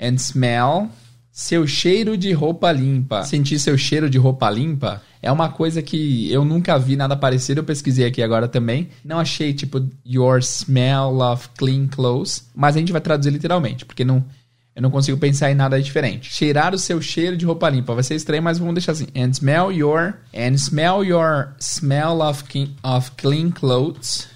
And 0.00 0.14
smell 0.14 0.88
seu 1.32 1.66
cheiro 1.66 2.16
de 2.16 2.32
roupa 2.32 2.70
limpa. 2.70 3.22
Sentir 3.22 3.58
seu 3.58 3.78
cheiro 3.78 4.10
de 4.10 4.18
roupa 4.18 4.50
limpa 4.50 5.00
é 5.22 5.30
uma 5.30 5.48
coisa 5.48 5.80
que 5.80 6.30
eu 6.30 6.44
nunca 6.44 6.78
vi 6.78 6.96
nada 6.96 7.16
parecido. 7.16 7.60
Eu 7.60 7.64
pesquisei 7.64 8.04
aqui 8.04 8.22
agora 8.22 8.48
também. 8.48 8.88
Não 9.04 9.18
achei 9.18 9.54
tipo 9.54 9.86
your 10.04 10.38
smell 10.40 11.20
of 11.20 11.48
clean 11.56 11.86
clothes, 11.86 12.48
mas 12.54 12.76
a 12.76 12.78
gente 12.78 12.92
vai 12.92 13.00
traduzir 13.00 13.30
literalmente, 13.30 13.84
porque 13.84 14.04
não 14.04 14.24
eu 14.74 14.82
não 14.82 14.90
consigo 14.90 15.18
pensar 15.18 15.50
em 15.50 15.54
nada 15.54 15.80
diferente. 15.80 16.32
Cheirar 16.32 16.74
o 16.74 16.78
seu 16.78 17.02
cheiro 17.02 17.36
de 17.36 17.44
roupa 17.44 17.68
limpa. 17.68 17.94
Vai 17.94 18.04
ser 18.04 18.14
estranho, 18.14 18.42
mas 18.42 18.58
vamos 18.58 18.74
deixar 18.74 18.92
assim. 18.92 19.08
And 19.16 19.32
smell 19.32 19.72
your 19.72 20.14
and 20.34 20.54
smell 20.56 21.04
your 21.04 21.54
smell 21.58 22.22
of, 22.22 22.44
clean, 22.44 22.74
of 22.82 23.10
clean 23.16 23.50
clothes. 23.50 24.28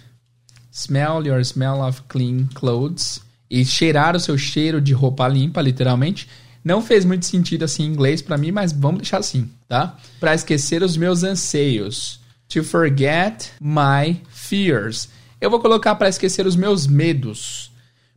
Smell 0.72 1.24
your 1.24 1.40
smell 1.40 1.80
of 1.80 2.02
clean 2.08 2.48
clothes. 2.52 3.20
E 3.48 3.64
cheirar 3.64 4.16
o 4.16 4.20
seu 4.20 4.36
cheiro 4.36 4.80
de 4.80 4.92
roupa 4.92 5.28
limpa, 5.28 5.62
literalmente. 5.62 6.28
Não 6.64 6.82
fez 6.82 7.04
muito 7.04 7.26
sentido 7.26 7.64
assim 7.64 7.84
em 7.84 7.88
inglês 7.88 8.20
para 8.20 8.38
mim, 8.38 8.50
mas 8.50 8.72
vamos 8.72 9.02
deixar 9.02 9.18
assim, 9.18 9.50
tá? 9.68 9.96
Para 10.18 10.34
esquecer 10.34 10.82
os 10.82 10.96
meus 10.96 11.22
anseios. 11.22 12.20
To 12.48 12.64
forget 12.64 13.52
my 13.60 14.20
fears. 14.28 15.08
Eu 15.40 15.50
vou 15.50 15.60
colocar 15.60 15.94
para 15.94 16.08
esquecer 16.08 16.46
os 16.46 16.56
meus 16.56 16.86
medos. 16.86 17.70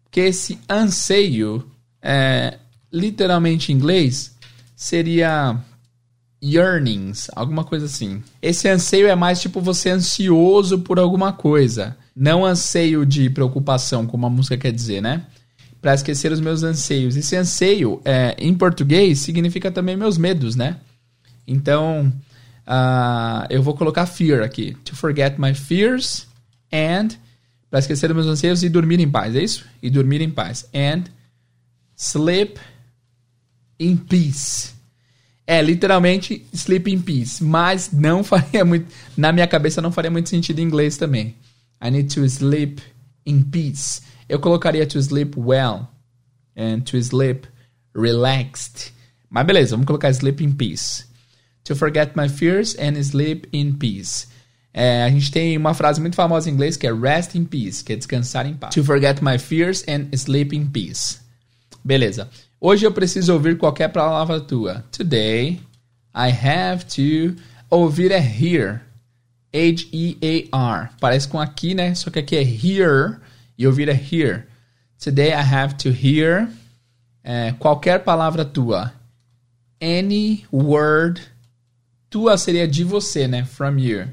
Porque 0.06 0.22
esse 0.22 0.58
anseio, 0.70 1.70
é, 2.02 2.58
literalmente 2.92 3.72
em 3.72 3.76
inglês, 3.76 4.36
seria 4.76 5.58
yearnings, 6.44 7.30
alguma 7.36 7.64
coisa 7.64 7.86
assim. 7.86 8.24
Esse 8.42 8.68
anseio 8.68 9.08
é 9.08 9.16
mais 9.16 9.42
tipo 9.42 9.60
você 9.60 9.90
ansioso 9.90 10.80
por 10.80 11.00
alguma 11.00 11.34
coisa. 11.34 11.98
Não 12.16 12.46
anseio 12.46 13.06
de 13.06 13.30
preocupação, 13.30 14.06
como 14.06 14.26
a 14.26 14.30
música 14.30 14.58
quer 14.58 14.72
dizer, 14.72 15.02
né? 15.02 15.26
para 15.82 15.94
esquecer 15.94 16.32
os 16.32 16.40
meus 16.40 16.64
anseios. 16.64 17.16
Esse 17.16 17.36
anseio, 17.36 18.02
é, 18.04 18.36
em 18.38 18.54
português, 18.54 19.20
significa 19.20 19.72
também 19.72 19.96
meus 19.96 20.18
medos, 20.18 20.56
né? 20.56 20.78
Então, 21.48 22.12
uh, 22.68 23.48
eu 23.50 23.62
vou 23.64 23.74
colocar 23.74 24.06
fear 24.06 24.44
aqui. 24.44 24.76
To 24.84 24.96
forget 24.96 25.40
my 25.40 25.54
fears 25.54 26.28
and 26.74 27.10
para 27.70 27.80
esquecer 27.80 28.10
os 28.10 28.16
meus 28.16 28.28
anseios 28.28 28.64
e 28.64 28.70
dormir 28.70 29.00
em 29.00 29.10
paz, 29.10 29.36
é 29.36 29.44
isso? 29.44 29.66
E 29.82 29.90
dormir 29.90 30.22
em 30.22 30.30
paz. 30.30 30.68
And 30.74 31.04
sleep 31.98 32.60
in 33.80 33.98
peace. 33.98 34.76
É, 35.46 35.62
literalmente 35.62 36.46
sleep 36.54 36.92
in 36.92 37.02
peace, 37.02 37.44
mas 37.44 37.92
não 37.92 38.24
faria 38.24 38.64
muito, 38.64 38.94
na 39.16 39.32
minha 39.32 39.48
cabeça 39.48 39.82
não 39.82 39.92
faria 39.92 40.12
muito 40.12 40.30
sentido 40.30 40.60
em 40.60 40.64
inglês 40.64 40.98
também. 40.98 41.36
I 41.82 41.90
need 41.90 42.14
to 42.14 42.26
sleep 42.26 42.82
in 43.26 43.42
peace. 43.44 44.02
Eu 44.28 44.40
colocaria 44.40 44.86
to 44.86 45.00
sleep 45.00 45.40
well 45.40 45.88
and 46.56 46.82
to 46.82 46.98
sleep 46.98 47.48
relaxed. 47.96 48.92
Mas 49.30 49.46
beleza, 49.46 49.72
vamos 49.72 49.88
colocar 49.88 50.10
sleep 50.10 50.44
in 50.44 50.52
peace. 50.52 51.06
To 51.64 51.76
forget 51.76 52.14
my 52.16 52.30
fears 52.30 52.76
and 52.80 53.02
sleep 53.04 53.48
in 53.52 53.74
peace. 53.74 54.28
É, 54.74 55.04
a 55.04 55.10
gente 55.10 55.32
tem 55.32 55.58
uma 55.58 55.74
frase 55.74 56.00
muito 56.00 56.16
famosa 56.16 56.50
em 56.50 56.54
inglês 56.54 56.78
que 56.78 56.86
é 56.86 56.94
rest 56.94 57.36
in 57.36 57.46
peace, 57.46 57.84
que 57.84 57.94
é 57.94 57.96
descansar 57.96 58.46
em 58.46 58.54
paz. 58.54 58.76
To 58.76 58.84
forget 58.84 59.22
my 59.22 59.40
fears 59.40 59.84
and 59.88 60.08
sleep 60.16 60.56
in 60.56 60.68
peace. 60.68 61.20
Beleza. 61.88 62.30
Hoje 62.60 62.86
eu 62.86 62.92
preciso 62.92 63.32
ouvir 63.32 63.58
qualquer 63.58 63.88
palavra 63.88 64.42
tua. 64.42 64.84
Today 64.92 65.62
I 66.14 66.30
have 66.30 66.84
to 66.84 67.42
ouvir 67.70 68.12
é 68.12 68.20
hear. 68.20 68.82
H-E-A-R. 69.54 70.90
Parece 71.00 71.30
com 71.30 71.40
aqui, 71.40 71.74
né? 71.74 71.96
Só 71.96 72.12
que 72.12 72.20
aqui 72.20 72.36
é 72.36 72.42
hear 72.44 73.22
e 73.58 73.66
ouvir 73.66 73.88
é 73.88 73.94
hear. 73.94 74.48
Today 75.02 75.30
I 75.30 75.36
have 75.36 75.76
to 75.76 75.88
hear 75.88 76.50
é, 77.24 77.54
qualquer 77.54 78.04
palavra 78.04 78.44
tua. 78.44 78.92
Any 79.82 80.46
word. 80.52 81.22
Tua 82.10 82.38
seria 82.38 82.68
de 82.68 82.84
você, 82.84 83.30
né? 83.30 83.46
From 83.46 83.80
you. 83.80 84.10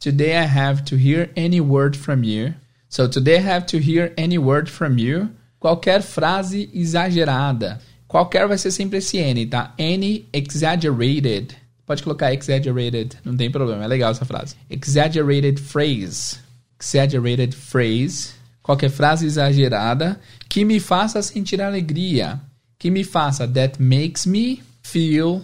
Today 0.00 0.32
I 0.32 0.46
have 0.46 0.82
to 0.82 0.96
hear 0.96 1.30
any 1.36 1.60
word 1.60 1.96
from 1.96 2.24
you. 2.24 2.54
So 2.88 3.06
today 3.06 3.36
I 3.36 3.48
have 3.48 3.66
to 3.66 3.78
hear 3.78 4.12
any 4.16 4.36
word 4.36 4.68
from 4.68 4.98
you. 4.98 5.28
Qualquer 5.58 6.02
frase 6.02 6.70
exagerada. 6.72 7.80
Qualquer 8.06 8.46
vai 8.46 8.56
ser 8.56 8.70
sempre 8.70 8.98
esse 8.98 9.18
N, 9.18 9.46
tá? 9.46 9.74
Any 9.78 10.26
exaggerated. 10.32 11.56
Pode 11.84 12.02
colocar 12.02 12.32
exaggerated, 12.32 13.16
não 13.24 13.36
tem 13.36 13.50
problema, 13.50 13.84
é 13.84 13.86
legal 13.86 14.10
essa 14.10 14.24
frase. 14.24 14.54
Exaggerated 14.70 15.60
phrase. 15.60 16.36
Exaggerated 16.78 17.56
phrase 17.56 18.38
qualquer 18.68 18.90
frase 18.90 19.24
exagerada 19.24 20.20
que 20.46 20.62
me 20.62 20.78
faça 20.78 21.22
sentir 21.22 21.62
alegria, 21.62 22.38
que 22.78 22.90
me 22.90 23.02
faça 23.02 23.48
that 23.48 23.82
makes 23.82 24.26
me 24.26 24.62
feel 24.82 25.42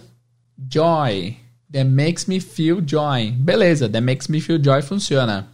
joy. 0.69 1.35
That 1.71 1.89
makes 1.89 2.27
me 2.27 2.39
feel 2.39 2.81
joy. 2.85 3.31
Beleza, 3.31 3.89
that 3.89 4.01
makes 4.01 4.27
me 4.27 4.39
feel 4.39 4.59
joy 4.61 4.83
funciona. 4.83 5.47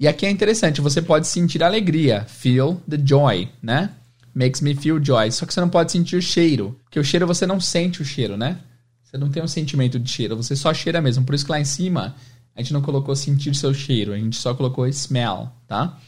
E 0.00 0.08
aqui 0.08 0.24
é 0.24 0.30
interessante, 0.30 0.80
você 0.80 1.02
pode 1.02 1.26
sentir 1.26 1.62
alegria, 1.62 2.24
feel 2.26 2.80
the 2.88 2.98
joy, 3.04 3.46
né? 3.62 3.90
Makes 4.38 4.60
me 4.60 4.72
feel 4.76 5.04
joy. 5.04 5.32
Só 5.32 5.44
que 5.44 5.52
você 5.52 5.60
não 5.60 5.68
pode 5.68 5.90
sentir 5.90 6.22
cheiro, 6.22 6.78
porque 6.84 7.00
o 7.00 7.02
cheiro 7.02 7.26
você 7.26 7.44
não 7.44 7.60
sente 7.60 8.00
o 8.00 8.04
cheiro, 8.04 8.36
né? 8.36 8.60
Você 9.02 9.18
não 9.18 9.28
tem 9.28 9.42
um 9.42 9.48
sentimento 9.48 9.98
de 9.98 10.08
cheiro, 10.08 10.36
você 10.36 10.54
só 10.54 10.72
cheira 10.72 11.00
mesmo. 11.00 11.24
Por 11.24 11.34
isso 11.34 11.44
que 11.44 11.50
lá 11.50 11.58
em 11.58 11.64
cima 11.64 12.14
a 12.54 12.62
gente 12.62 12.72
não 12.72 12.80
colocou 12.80 13.16
sentir 13.16 13.52
seu 13.56 13.74
cheiro, 13.74 14.12
a 14.12 14.16
gente 14.16 14.36
só 14.36 14.54
colocou 14.54 14.86
smell, 14.86 15.50
tá? 15.66 15.98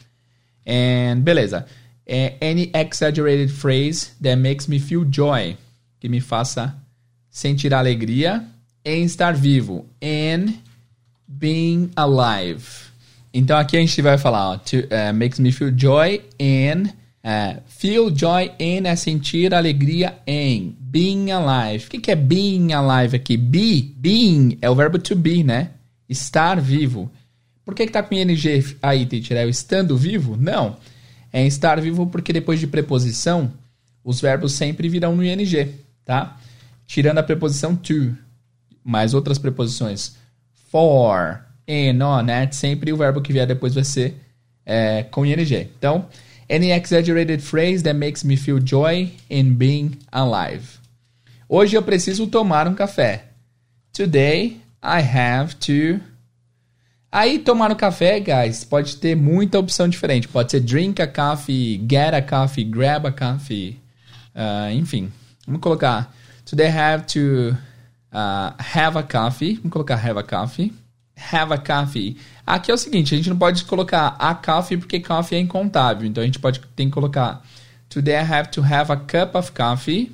And 0.65 1.19
beleza. 1.19 1.65
É, 2.05 2.37
any 2.41 2.71
exaggerated 2.73 3.51
phrase 3.51 4.11
that 4.21 4.37
makes 4.37 4.65
me 4.65 4.79
feel 4.79 5.05
joy. 5.11 5.57
Que 5.99 6.07
me 6.07 6.21
faça 6.21 6.73
sentir 7.29 7.73
alegria 7.73 8.45
em 8.85 9.03
estar 9.03 9.33
vivo. 9.33 9.85
And 10.01 10.53
being 11.27 11.91
alive. 11.97 12.63
Então 13.33 13.57
aqui 13.57 13.75
a 13.75 13.81
gente 13.81 14.01
vai 14.01 14.17
falar, 14.17 14.51
ó, 14.51 14.57
to, 14.57 14.77
uh, 14.77 15.13
makes 15.13 15.37
me 15.37 15.51
feel 15.51 15.73
joy 15.77 16.21
and 16.39 16.93
uh, 17.23 17.61
feel 17.67 18.09
joy 18.15 18.51
in 18.59 18.85
é 18.85 18.95
sentir 18.95 19.53
alegria 19.53 20.17
em 20.25 20.75
being 20.79 21.31
alive. 21.31 21.85
O 21.85 21.89
que, 21.89 21.99
que 21.99 22.11
é 22.11 22.15
being 22.15 22.73
alive 22.73 23.15
aqui? 23.15 23.37
Be, 23.37 23.93
being 23.97 24.57
é 24.61 24.69
o 24.69 24.75
verbo 24.75 24.99
to 24.99 25.15
be, 25.15 25.43
né? 25.43 25.71
Estar 26.09 26.59
vivo. 26.59 27.11
Por 27.63 27.75
que, 27.75 27.85
que 27.85 27.91
tá 27.91 28.03
com 28.03 28.13
ing 28.15 28.35
aí, 28.81 29.05
teacher? 29.05 29.37
É 29.37 29.45
o 29.45 29.49
estando 29.49 29.95
vivo? 29.95 30.35
Não. 30.35 30.77
É 31.31 31.45
estar 31.45 31.79
vivo 31.79 32.07
porque 32.07 32.33
depois 32.33 32.59
de 32.59 32.67
preposição, 32.67 33.53
os 34.03 34.19
verbos 34.19 34.53
sempre 34.53 34.89
virão 34.89 35.15
no 35.15 35.23
ing, 35.23 35.73
tá? 36.03 36.37
Tirando 36.85 37.19
a 37.19 37.23
preposição 37.23 37.75
to, 37.75 38.17
mais 38.83 39.13
outras 39.13 39.37
preposições. 39.37 40.17
For, 40.69 41.41
in, 41.67 42.01
on, 42.01 42.29
at, 42.29 42.53
sempre 42.53 42.91
o 42.91 42.97
verbo 42.97 43.21
que 43.21 43.31
vier 43.31 43.47
depois 43.47 43.73
vai 43.73 43.83
ser 43.85 44.15
é, 44.65 45.03
com 45.03 45.25
ing. 45.25 45.69
Então, 45.77 46.07
any 46.51 46.71
exaggerated 46.71 47.41
phrase 47.41 47.83
that 47.83 47.95
makes 47.95 48.23
me 48.23 48.35
feel 48.35 48.59
joy 48.59 49.09
in 49.29 49.55
being 49.55 49.97
alive. 50.11 50.79
Hoje 51.47 51.75
eu 51.75 51.81
preciso 51.81 52.27
tomar 52.27 52.67
um 52.67 52.75
café. 52.75 53.23
Today 53.93 54.57
I 54.83 55.01
have 55.01 55.55
to 55.55 56.01
Aí 57.13 57.39
tomar 57.39 57.67
no 57.67 57.75
café, 57.75 58.21
guys, 58.21 58.63
pode 58.63 58.95
ter 58.95 59.15
muita 59.15 59.59
opção 59.59 59.89
diferente. 59.89 60.29
Pode 60.29 60.49
ser 60.49 60.61
drink 60.61 61.01
a 61.01 61.07
coffee, 61.07 61.77
get 61.77 62.13
a 62.13 62.21
coffee, 62.21 62.63
grab 62.63 63.05
a 63.05 63.11
coffee, 63.11 63.77
uh, 64.33 64.71
enfim. 64.73 65.11
Vamos 65.45 65.61
colocar 65.61 66.09
today 66.45 66.69
have 66.69 67.05
to 67.05 67.53
uh, 68.13 68.53
have 68.57 68.97
a 68.97 69.03
coffee. 69.03 69.55
Vamos 69.55 69.73
colocar 69.73 69.97
have 69.97 70.17
a 70.17 70.23
coffee. 70.23 70.71
Have 71.31 71.53
a 71.53 71.57
coffee. 71.57 72.17
Aqui 72.45 72.71
é 72.71 72.73
o 72.73 72.77
seguinte, 72.77 73.13
a 73.13 73.17
gente 73.17 73.29
não 73.29 73.37
pode 73.37 73.63
colocar 73.65 74.15
a 74.19 74.33
coffee 74.33 74.77
porque 74.77 74.99
coffee 74.99 75.37
é 75.37 75.41
incontável. 75.41 76.07
Então 76.07 76.21
a 76.21 76.25
gente 76.25 76.39
pode 76.39 76.59
tem 76.75 76.87
que 76.87 76.93
colocar 76.93 77.43
today 77.89 78.15
I 78.15 78.33
have 78.33 78.49
to 78.51 78.61
have 78.61 78.91
a 78.91 78.97
cup 78.97 79.35
of 79.35 79.51
coffee. 79.51 80.11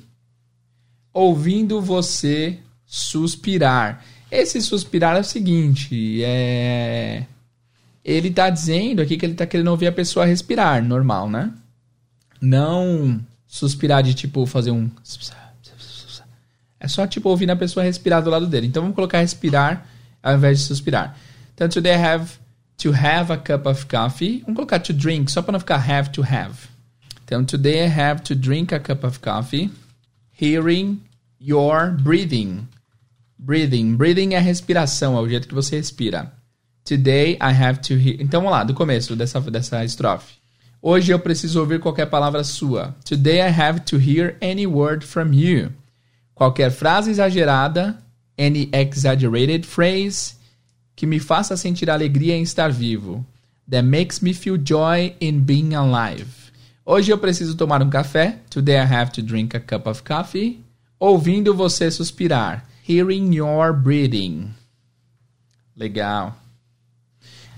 Ouvindo 1.13 1.81
você 1.81 2.59
suspirar. 2.85 4.03
Esse 4.29 4.61
suspirar 4.61 5.15
é 5.15 5.21
o 5.21 5.23
seguinte, 5.23 6.21
é... 6.23 7.25
Ele 8.03 8.29
tá 8.29 8.49
dizendo 8.49 9.01
aqui 9.01 9.17
que 9.17 9.25
ele 9.25 9.33
tá 9.33 9.45
querendo 9.45 9.69
ouvir 9.69 9.87
a 9.87 9.91
pessoa 9.91 10.25
respirar, 10.25 10.83
normal, 10.83 11.29
né? 11.29 11.51
Não 12.39 13.19
suspirar 13.47 14.03
de 14.03 14.13
tipo 14.13 14.45
fazer 14.45 14.71
um... 14.71 14.89
É 16.79 16.87
só 16.87 17.07
tipo 17.07 17.29
ouvir 17.29 17.49
a 17.49 17.55
pessoa 17.55 17.83
respirar 17.83 18.21
do 18.21 18.29
lado 18.29 18.45
dele. 18.45 18.67
Então 18.67 18.83
vamos 18.83 18.95
colocar 18.95 19.19
respirar 19.19 19.87
ao 20.27 20.36
invés 20.36 20.60
de 20.60 20.65
suspirar. 20.65 21.17
Então, 21.53 21.69
today 21.69 21.93
I 21.93 22.05
have 22.05 22.38
to 22.77 22.91
have 22.91 23.31
a 23.31 23.38
cup 23.38 23.65
of 23.65 23.86
coffee. 23.86 24.41
Vamos 24.41 24.55
colocar 24.55 24.79
to 24.79 24.93
drink, 24.93 25.31
só 25.31 25.41
para 25.41 25.53
não 25.53 25.60
ficar 25.60 25.77
have 25.77 26.10
to 26.10 26.22
have. 26.22 26.67
Então, 27.24 27.46
today 27.46 27.86
I 27.86 28.00
have 28.00 28.22
to 28.24 28.36
drink 28.36 28.74
a 28.74 28.79
cup 28.79 29.03
of 29.03 29.19
coffee. 29.19 29.72
Hearing 30.39 31.01
your 31.39 31.91
breathing. 31.91 32.67
Breathing. 33.39 33.96
Breathing 33.96 34.34
é 34.34 34.39
respiração, 34.39 35.17
é 35.17 35.22
o 35.22 35.29
jeito 35.29 35.48
que 35.48 35.53
você 35.53 35.77
respira. 35.77 36.34
Today 36.84 37.34
I 37.34 37.51
have 37.51 37.79
to 37.81 37.93
hear. 37.93 38.17
Então 38.19 38.41
vamos 38.41 38.57
lá, 38.57 38.63
do 38.63 38.74
começo 38.74 39.15
dessa, 39.15 39.39
dessa 39.41 39.84
estrofe. 39.84 40.36
Hoje 40.81 41.12
eu 41.12 41.19
preciso 41.19 41.60
ouvir 41.60 41.79
qualquer 41.79 42.05
palavra 42.05 42.43
sua. 42.43 42.96
Today 43.03 43.39
I 43.39 43.62
have 43.62 43.81
to 43.81 43.98
hear 43.98 44.38
any 44.41 44.65
word 44.65 45.05
from 45.05 45.34
you. 45.34 45.72
Qualquer 46.34 46.72
frase 46.72 47.12
exagerada, 47.12 47.98
any 48.38 48.70
exaggerated 48.72 49.65
phrase, 49.65 50.36
que 50.96 51.06
me 51.06 51.20
faça 51.20 51.58
sentir 51.58 51.89
alegria 51.89 52.36
em 52.36 52.44
estar 52.44 52.72
vivo. 52.72 53.25
That 53.70 53.84
makes 53.84 54.22
me 54.22 54.34
feel 54.34 54.58
joy 54.58 55.15
in 55.20 55.41
being 55.41 55.74
alive. 55.74 56.27
Hoje 56.86 57.12
eu 57.12 57.17
preciso 57.17 57.56
tomar 57.56 57.84
um 57.84 57.89
café. 57.89 58.39
Today 58.50 58.77
I 58.77 58.86
have 58.86 59.12
to 59.12 59.22
drink 59.22 59.56
a 59.56 59.60
cup 59.60 59.88
of 59.88 60.03
coffee. 60.03 60.63
Ouvindo 60.98 61.53
você 61.53 61.91
suspirar. 61.91 62.65
Hearing 62.88 63.34
your 63.34 63.74
breathing. 63.74 64.51
Legal. 65.75 66.34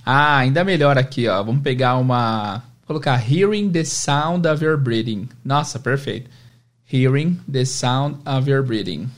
Ah, 0.04 0.38
ainda 0.40 0.64
melhor 0.64 0.98
aqui, 0.98 1.28
ó. 1.28 1.44
Vamos 1.44 1.62
pegar 1.62 1.98
uma. 1.98 2.64
Colocar 2.88 3.18
hearing 3.18 3.72
the 3.72 3.86
sound 3.86 4.48
of 4.48 4.64
your 4.64 4.76
breathing. 4.76 5.30
Nossa, 5.46 5.78
perfeito. 5.78 6.28
Hearing 6.92 7.40
the 7.48 7.64
sound 7.66 8.18
of 8.26 8.50
your 8.50 8.64
breathing. 8.64 9.12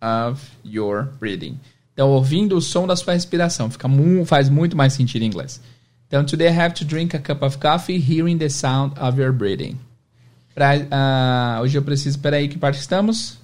Of 0.00 0.42
your 0.64 1.08
breathing. 1.18 1.58
Então, 1.92 2.08
ouvindo 2.10 2.56
o 2.56 2.60
som 2.60 2.86
da 2.86 2.96
sua 2.96 3.12
respiração. 3.12 3.70
Fica 3.70 3.86
mu 3.86 4.24
faz 4.24 4.48
muito 4.48 4.76
mais 4.76 4.92
sentido 4.92 5.22
em 5.22 5.26
inglês. 5.26 5.60
Então, 6.08 6.24
today 6.24 6.48
I 6.48 6.58
have 6.58 6.74
to 6.76 6.84
drink 6.84 7.14
a 7.14 7.20
cup 7.20 7.42
of 7.42 7.58
coffee, 7.58 7.96
hearing 7.96 8.38
the 8.38 8.48
sound 8.48 8.98
of 8.98 9.20
your 9.20 9.32
breathing. 9.32 9.78
Pra, 10.54 10.76
uh, 10.76 11.62
hoje 11.62 11.76
eu 11.76 11.82
preciso. 11.82 12.18
Peraí, 12.18 12.48
que 12.48 12.58
parte 12.58 12.80
estamos? 12.80 13.38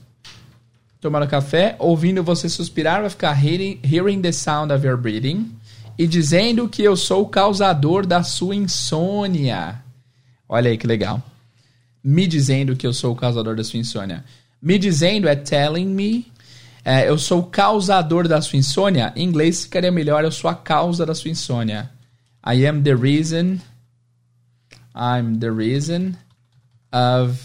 Tomar 1.00 1.22
um 1.22 1.26
café, 1.26 1.76
ouvindo 1.78 2.22
você 2.22 2.48
suspirar, 2.48 3.02
vai 3.02 3.10
ficar 3.10 3.44
hearing, 3.44 3.78
hearing 3.84 4.20
the 4.22 4.32
sound 4.32 4.72
of 4.72 4.84
your 4.84 4.96
breathing 4.96 5.52
e 5.98 6.06
dizendo 6.06 6.68
que 6.68 6.82
eu 6.82 6.96
sou 6.96 7.22
o 7.22 7.28
causador 7.28 8.06
da 8.06 8.22
sua 8.22 8.54
insônia. 8.54 9.82
Olha 10.48 10.70
aí 10.70 10.76
que 10.76 10.86
legal. 10.86 11.22
Me 12.02 12.26
dizendo 12.26 12.76
que 12.76 12.86
eu 12.86 12.92
sou 12.92 13.12
o 13.12 13.16
causador 13.16 13.56
da 13.56 13.64
sua 13.64 13.78
insônia. 13.78 14.24
Me 14.60 14.78
dizendo 14.78 15.28
é 15.28 15.34
telling 15.34 15.86
me. 15.86 16.26
É, 16.88 17.08
eu 17.08 17.18
sou 17.18 17.40
o 17.40 17.46
causador 17.46 18.28
da 18.28 18.40
sua 18.40 18.60
insônia. 18.60 19.12
Em 19.16 19.24
inglês 19.24 19.64
ficaria 19.64 19.90
melhor, 19.90 20.22
eu 20.22 20.30
sou 20.30 20.48
a 20.48 20.54
causa 20.54 21.04
da 21.04 21.16
sua 21.16 21.32
insônia. 21.32 21.90
I 22.46 22.64
am 22.64 22.84
the 22.84 22.94
reason. 22.94 23.58
I'm 24.94 25.40
the 25.40 25.50
reason 25.50 26.14
of 26.92 27.40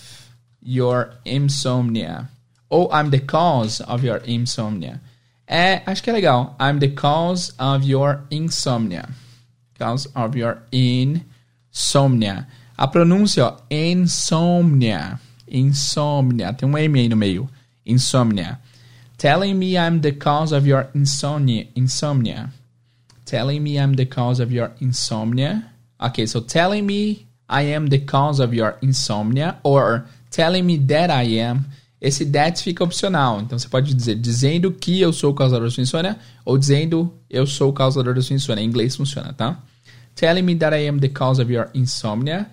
your 0.61 1.15
insomnia. 1.25 2.29
Ou 2.69 2.87
I'm 2.93 3.09
the 3.09 3.19
cause 3.19 3.83
of 3.87 4.05
your 4.05 4.21
insomnia. 4.27 5.01
É, 5.47 5.81
acho 5.87 6.03
que 6.03 6.11
é 6.11 6.13
legal. 6.13 6.55
I'm 6.59 6.77
the 6.77 6.89
cause 6.89 7.51
of 7.57 7.83
your 7.83 8.21
insomnia. 8.29 9.09
Cause 9.79 10.07
of 10.13 10.37
your 10.37 10.59
insomnia. 10.71 12.45
A 12.77 12.87
pronúncia, 12.87 13.47
ó, 13.47 13.57
insomnia. 13.71 15.19
Insomnia. 15.47 16.53
Tem 16.53 16.69
um 16.69 16.77
M 16.77 16.99
aí 16.99 17.09
no 17.09 17.17
meio. 17.17 17.49
Insomnia. 17.83 18.59
Telling 19.21 19.59
me 19.59 19.77
I'm 19.77 20.01
the 20.01 20.13
cause 20.13 20.51
of 20.51 20.65
your 20.65 20.89
insomnia. 20.95 21.67
Insomnia. 21.75 22.49
Telling 23.23 23.61
me 23.61 23.77
I'm 23.77 23.93
the 23.93 24.07
cause 24.07 24.39
of 24.39 24.51
your 24.51 24.71
insomnia. 24.81 25.71
Okay, 26.01 26.25
so 26.25 26.41
telling 26.41 26.87
me 26.87 27.27
I 27.47 27.61
am 27.75 27.85
the 27.85 27.99
cause 27.99 28.39
of 28.39 28.51
your 28.51 28.79
insomnia 28.81 29.59
or 29.61 30.07
telling 30.31 30.65
me 30.65 30.77
that 30.87 31.11
I 31.11 31.37
am 31.39 31.65
esse 32.01 32.25
that 32.31 32.63
fica 32.63 32.83
opcional. 32.83 33.41
Então 33.41 33.59
você 33.59 33.69
pode 33.69 33.93
dizer 33.93 34.15
dizendo 34.15 34.71
que 34.71 34.99
eu 34.99 35.13
sou 35.13 35.29
o 35.29 35.35
causador 35.35 35.67
da 35.67 35.71
sua 35.71 35.83
insônia 35.83 36.17
ou 36.43 36.57
dizendo 36.57 37.13
eu 37.29 37.45
sou 37.45 37.69
o 37.69 37.73
causador 37.73 38.15
da 38.15 38.23
sua 38.23 38.35
insônia. 38.35 38.63
Em 38.63 38.67
inglês 38.67 38.95
funciona, 38.95 39.31
tá? 39.33 39.61
Telling 40.15 40.41
me 40.41 40.55
that 40.55 40.75
I 40.75 40.87
am 40.87 40.97
the 40.97 41.09
cause 41.09 41.39
of 41.39 41.53
your 41.53 41.69
insomnia. 41.75 42.49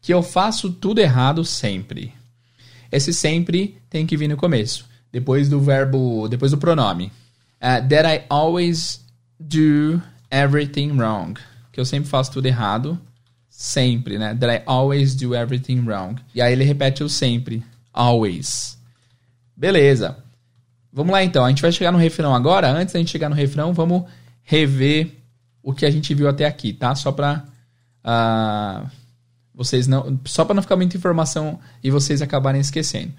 Que 0.00 0.14
eu 0.14 0.22
faço 0.22 0.70
tudo 0.70 1.00
errado 1.00 1.44
sempre. 1.44 2.14
Esse 2.92 3.12
sempre 3.12 3.76
tem 3.90 4.06
que 4.06 4.16
vir 4.16 4.28
no 4.28 4.36
começo, 4.36 4.84
depois 5.12 5.48
do 5.48 5.60
verbo, 5.60 6.26
depois 6.28 6.50
do 6.50 6.58
pronome. 6.58 7.12
Uh, 7.60 7.86
that 7.88 8.06
I 8.06 8.24
always 8.28 9.04
do 9.38 10.00
everything 10.30 10.92
wrong. 10.96 11.34
Que 11.70 11.78
eu 11.78 11.84
sempre 11.84 12.08
faço 12.08 12.32
tudo 12.32 12.46
errado. 12.46 12.98
Sempre, 13.48 14.18
né? 14.18 14.34
That 14.34 14.52
I 14.52 14.62
always 14.66 15.14
do 15.14 15.34
everything 15.34 15.80
wrong. 15.80 16.16
E 16.34 16.40
aí 16.40 16.52
ele 16.52 16.64
repete 16.64 17.04
o 17.04 17.08
sempre. 17.08 17.62
Always. 17.92 18.78
Beleza. 19.54 20.16
Vamos 20.92 21.12
lá 21.12 21.22
então. 21.22 21.44
A 21.44 21.48
gente 21.50 21.62
vai 21.62 21.70
chegar 21.70 21.92
no 21.92 21.98
refrão 21.98 22.34
agora. 22.34 22.70
Antes 22.70 22.94
da 22.94 22.98
gente 22.98 23.12
chegar 23.12 23.28
no 23.28 23.34
refrão, 23.34 23.72
vamos 23.72 24.04
rever 24.42 25.12
o 25.62 25.72
que 25.72 25.86
a 25.86 25.90
gente 25.90 26.14
viu 26.14 26.28
até 26.28 26.44
aqui, 26.44 26.72
tá? 26.72 26.94
Só 26.94 27.12
para 27.12 27.44
uh, 28.04 28.90
vocês 29.54 29.86
não, 29.86 30.18
só 30.24 30.44
para 30.44 30.54
não 30.54 30.62
ficar 30.62 30.76
muita 30.76 30.96
informação 30.96 31.60
e 31.84 31.90
vocês 31.90 32.20
acabarem 32.20 32.60
esquecendo. 32.60 33.12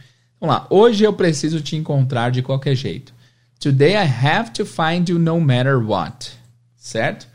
Vamos 0.44 0.58
lá. 0.58 0.68
Hoje 0.70 1.06
eu 1.06 1.14
preciso 1.14 1.62
te 1.62 1.78
encontrar 1.78 2.30
de 2.30 2.42
qualquer 2.42 2.76
jeito. 2.76 3.14
Today 3.62 3.94
I 3.94 4.06
have 4.06 4.52
to 4.52 4.66
find 4.66 5.08
you 5.08 5.18
no 5.18 5.40
matter 5.40 5.78
what. 5.78 6.32
Certo? 6.76 7.28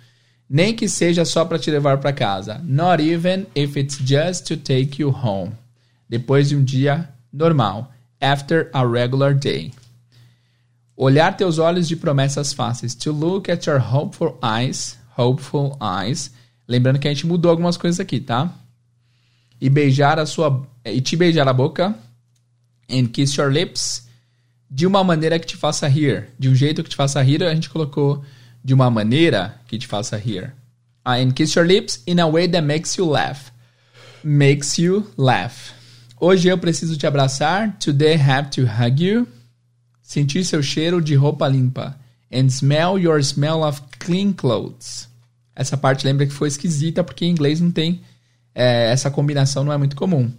Nem 0.46 0.76
que 0.76 0.86
seja 0.86 1.24
só 1.24 1.42
para 1.46 1.58
te 1.58 1.70
levar 1.70 1.96
para 1.96 2.12
casa. 2.12 2.60
Not 2.62 3.02
even 3.02 3.46
if 3.54 3.78
it's 3.78 3.96
just 3.96 4.46
to 4.48 4.58
take 4.58 5.00
you 5.00 5.08
home. 5.08 5.52
Depois 6.06 6.50
de 6.50 6.56
um 6.56 6.62
dia 6.62 7.08
normal 7.32 7.90
after 8.20 8.68
a 8.74 8.84
regular 8.84 9.32
day. 9.32 9.72
Olhar 10.94 11.34
teus 11.34 11.58
olhos 11.58 11.88
de 11.88 11.96
promessas 11.96 12.52
fáceis. 12.52 12.94
To 12.94 13.10
look 13.10 13.50
at 13.50 13.64
your 13.64 13.80
hopeful 13.80 14.38
eyes. 14.42 14.98
Hopeful 15.16 15.78
eyes. 15.80 16.30
Lembrando 16.68 16.98
que 16.98 17.08
a 17.08 17.14
gente 17.14 17.26
mudou 17.26 17.50
algumas 17.50 17.78
coisas 17.78 18.00
aqui, 18.00 18.20
tá? 18.20 18.52
E 19.58 19.70
beijar 19.70 20.18
a 20.18 20.26
sua. 20.26 20.68
E 20.84 21.00
te 21.00 21.16
beijar 21.16 21.48
a 21.48 21.54
boca. 21.54 21.94
And 22.88 23.06
kiss 23.08 23.36
your 23.36 23.52
lips. 23.52 24.08
De 24.70 24.86
uma 24.86 25.02
maneira 25.02 25.38
que 25.38 25.46
te 25.46 25.56
faça 25.56 25.86
rir. 25.88 26.28
De 26.38 26.48
um 26.48 26.54
jeito 26.54 26.82
que 26.82 26.90
te 26.90 26.96
faça 26.96 27.22
rir, 27.22 27.42
a 27.42 27.54
gente 27.54 27.70
colocou 27.70 28.22
de 28.62 28.74
uma 28.74 28.90
maneira 28.90 29.60
que 29.66 29.78
te 29.78 29.86
faça 29.86 30.16
rir. 30.16 30.52
Uh, 31.06 31.12
and 31.12 31.32
kiss 31.32 31.58
your 31.58 31.66
lips 31.66 32.02
in 32.06 32.20
a 32.20 32.26
way 32.26 32.46
that 32.48 32.66
makes 32.66 32.96
you 32.96 33.08
laugh. 33.08 33.50
Makes 34.22 34.78
you 34.78 35.10
laugh. 35.16 35.72
Hoje 36.20 36.48
eu 36.48 36.58
preciso 36.58 36.96
te 36.96 37.06
abraçar. 37.06 37.78
Today 37.78 38.16
I 38.16 38.30
have 38.30 38.50
to 38.50 38.62
hug 38.62 39.02
you. 39.02 39.26
Sentir 40.02 40.44
seu 40.44 40.62
cheiro 40.62 41.00
de 41.00 41.14
roupa 41.14 41.48
limpa. 41.48 41.96
And 42.30 42.50
smell 42.50 42.98
your 42.98 43.22
smell 43.22 43.62
of 43.62 43.80
clean 43.98 44.32
clothes. 44.32 45.08
Essa 45.54 45.76
parte 45.76 46.04
lembra 46.04 46.26
que 46.26 46.32
foi 46.32 46.48
esquisita 46.48 47.02
porque 47.02 47.24
em 47.24 47.30
inglês 47.30 47.60
não 47.60 47.70
tem. 47.70 48.00
É, 48.54 48.90
essa 48.90 49.10
combinação 49.10 49.64
não 49.64 49.72
é 49.72 49.76
muito 49.76 49.96
comum. 49.96 50.24
Uh, 50.24 50.34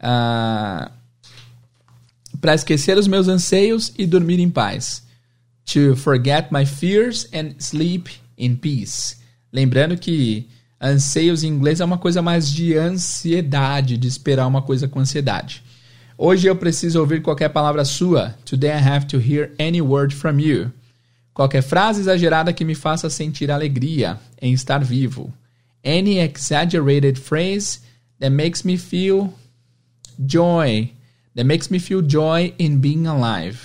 ah, 0.00 0.92
Para 2.42 2.54
esquecer 2.54 2.98
os 2.98 3.06
meus 3.06 3.26
anseios 3.26 3.90
e 3.96 4.04
dormir 4.04 4.38
em 4.38 4.50
paz. 4.50 5.02
To 5.72 5.96
forget 5.96 6.48
my 6.52 6.66
fears 6.66 7.26
and 7.32 7.54
sleep 7.58 8.10
in 8.36 8.56
peace. 8.56 9.16
Lembrando 9.50 9.96
que 9.96 10.46
Anseios 10.84 11.44
em 11.44 11.46
inglês 11.46 11.80
é 11.80 11.84
uma 11.84 11.96
coisa 11.96 12.20
mais 12.20 12.50
de 12.50 12.76
ansiedade, 12.76 13.96
de 13.96 14.08
esperar 14.08 14.48
uma 14.48 14.60
coisa 14.60 14.88
com 14.88 14.98
ansiedade. 14.98 15.62
Hoje 16.18 16.48
eu 16.48 16.56
preciso 16.56 16.98
ouvir 16.98 17.22
qualquer 17.22 17.50
palavra 17.50 17.84
sua. 17.84 18.34
Today 18.44 18.70
I 18.70 18.88
have 18.88 19.06
to 19.06 19.18
hear 19.18 19.52
any 19.60 19.80
word 19.80 20.12
from 20.12 20.40
you. 20.40 20.72
Qualquer 21.32 21.62
frase 21.62 22.00
exagerada 22.00 22.52
que 22.52 22.64
me 22.64 22.74
faça 22.74 23.08
sentir 23.08 23.48
alegria 23.48 24.18
em 24.40 24.52
estar 24.52 24.82
vivo. 24.82 25.32
Any 25.84 26.18
exaggerated 26.18 27.16
phrase 27.20 27.78
that 28.18 28.30
makes 28.30 28.64
me 28.64 28.76
feel 28.76 29.32
joy. 30.18 30.92
That 31.34 31.46
makes 31.46 31.70
me 31.70 31.78
feel 31.78 32.02
joy 32.02 32.54
in 32.58 32.80
being 32.80 33.06
alive. 33.06 33.58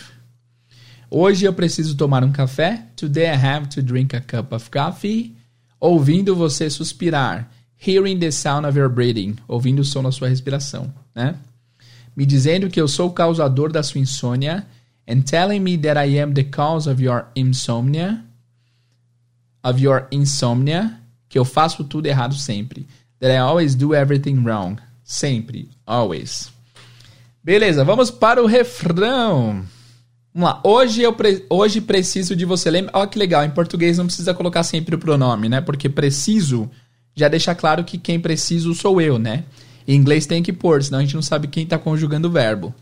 Hoje 1.10 1.46
eu 1.46 1.54
preciso 1.54 1.96
tomar 1.96 2.24
um 2.24 2.32
café. 2.32 2.84
Today 2.96 3.28
I 3.28 3.36
have 3.36 3.68
to 3.70 3.82
drink 3.82 4.16
a 4.16 4.22
cup 4.22 4.54
of 4.54 4.70
coffee. 4.70 5.36
Ouvindo 5.80 6.36
você 6.36 6.70
suspirar, 6.70 7.50
hearing 7.78 8.20
the 8.20 8.32
sound 8.32 8.66
of 8.66 8.78
your 8.78 8.90
breathing, 8.90 9.36
ouvindo 9.48 9.82
o 9.82 9.86
som 9.86 10.02
da 10.02 10.12
sua 10.12 10.28
respiração, 10.28 10.92
né? 11.14 11.36
Me 12.16 12.26
dizendo 12.26 12.70
que 12.70 12.82
eu 12.82 12.88
sou 12.88 13.10
o 13.10 13.14
causador 13.14 13.72
da 13.72 13.84
sua 13.84 14.02
insônia, 14.02 14.66
and 15.08 15.22
telling 15.22 15.60
me 15.60 15.78
that 15.78 15.98
I 15.98 16.20
am 16.20 16.34
the 16.34 16.44
cause 16.44 16.90
of 16.90 17.02
your 17.02 17.28
insomnia, 17.36 18.24
of 19.64 19.80
your 19.80 20.08
insomnia, 20.12 21.00
que 21.30 21.38
eu 21.38 21.46
faço 21.46 21.84
tudo 21.84 22.08
errado 22.08 22.34
sempre, 22.34 22.88
that 23.20 23.32
I 23.32 23.38
always 23.38 23.76
do 23.76 23.94
everything 23.94 24.44
wrong, 24.44 24.78
sempre, 25.04 25.70
always. 25.86 26.52
Beleza, 27.48 27.86
vamos 27.86 28.12
para 28.12 28.44
o 28.44 28.46
refrão. 28.46 29.64
Vamos 30.34 30.50
lá. 30.50 30.60
Hoje 30.66 31.02
eu 31.02 31.14
pre... 31.14 31.46
hoje 31.50 31.80
preciso 31.80 32.36
de 32.36 32.44
você. 32.44 32.70
Olha 32.92 33.08
que 33.08 33.18
legal. 33.18 33.46
Em 33.46 33.50
português 33.50 33.98
não 33.98 34.06
precisa 34.06 34.34
colocar 34.34 34.64
sempre 34.64 34.96
o 34.96 35.00
pronome, 35.00 35.48
né? 35.48 35.62
Porque 35.62 35.88
preciso 35.88 36.70
já 37.16 37.30
deixa 37.30 37.56
claro 37.56 37.86
que 37.86 37.98
quem 37.98 38.20
preciso 38.20 38.76
sou 38.76 39.00
eu, 39.00 39.18
né? 39.18 39.46
Em 39.88 39.96
inglês 39.96 40.26
tem 40.26 40.44
que 40.44 40.52
pôr, 40.52 40.84
senão 40.84 41.00
a 41.00 41.02
gente 41.04 41.16
não 41.16 41.22
sabe 41.22 41.48
quem 41.48 41.64
está 41.64 41.80
conjugando 41.80 42.28
o 42.28 42.32
verbo. 42.32 42.76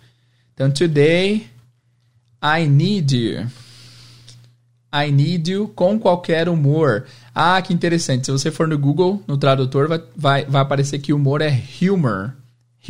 Então, 0.56 0.72
today 0.72 1.46
I 2.44 2.66
need 2.68 3.16
you. 3.16 3.46
I 4.92 5.12
need 5.12 5.52
you 5.52 5.68
com 5.76 6.00
qualquer 6.00 6.50
humor. 6.50 7.06
Ah, 7.36 7.62
que 7.62 7.72
interessante. 7.72 8.26
Se 8.26 8.32
você 8.32 8.50
for 8.50 8.68
no 8.68 8.80
Google, 8.80 9.22
no 9.28 9.38
tradutor, 9.38 9.88
vai, 9.88 10.02
vai, 10.16 10.46
vai 10.46 10.62
aparecer 10.64 10.98
que 10.98 11.14
humor 11.14 11.44
é 11.44 11.56
humor. 11.84 12.34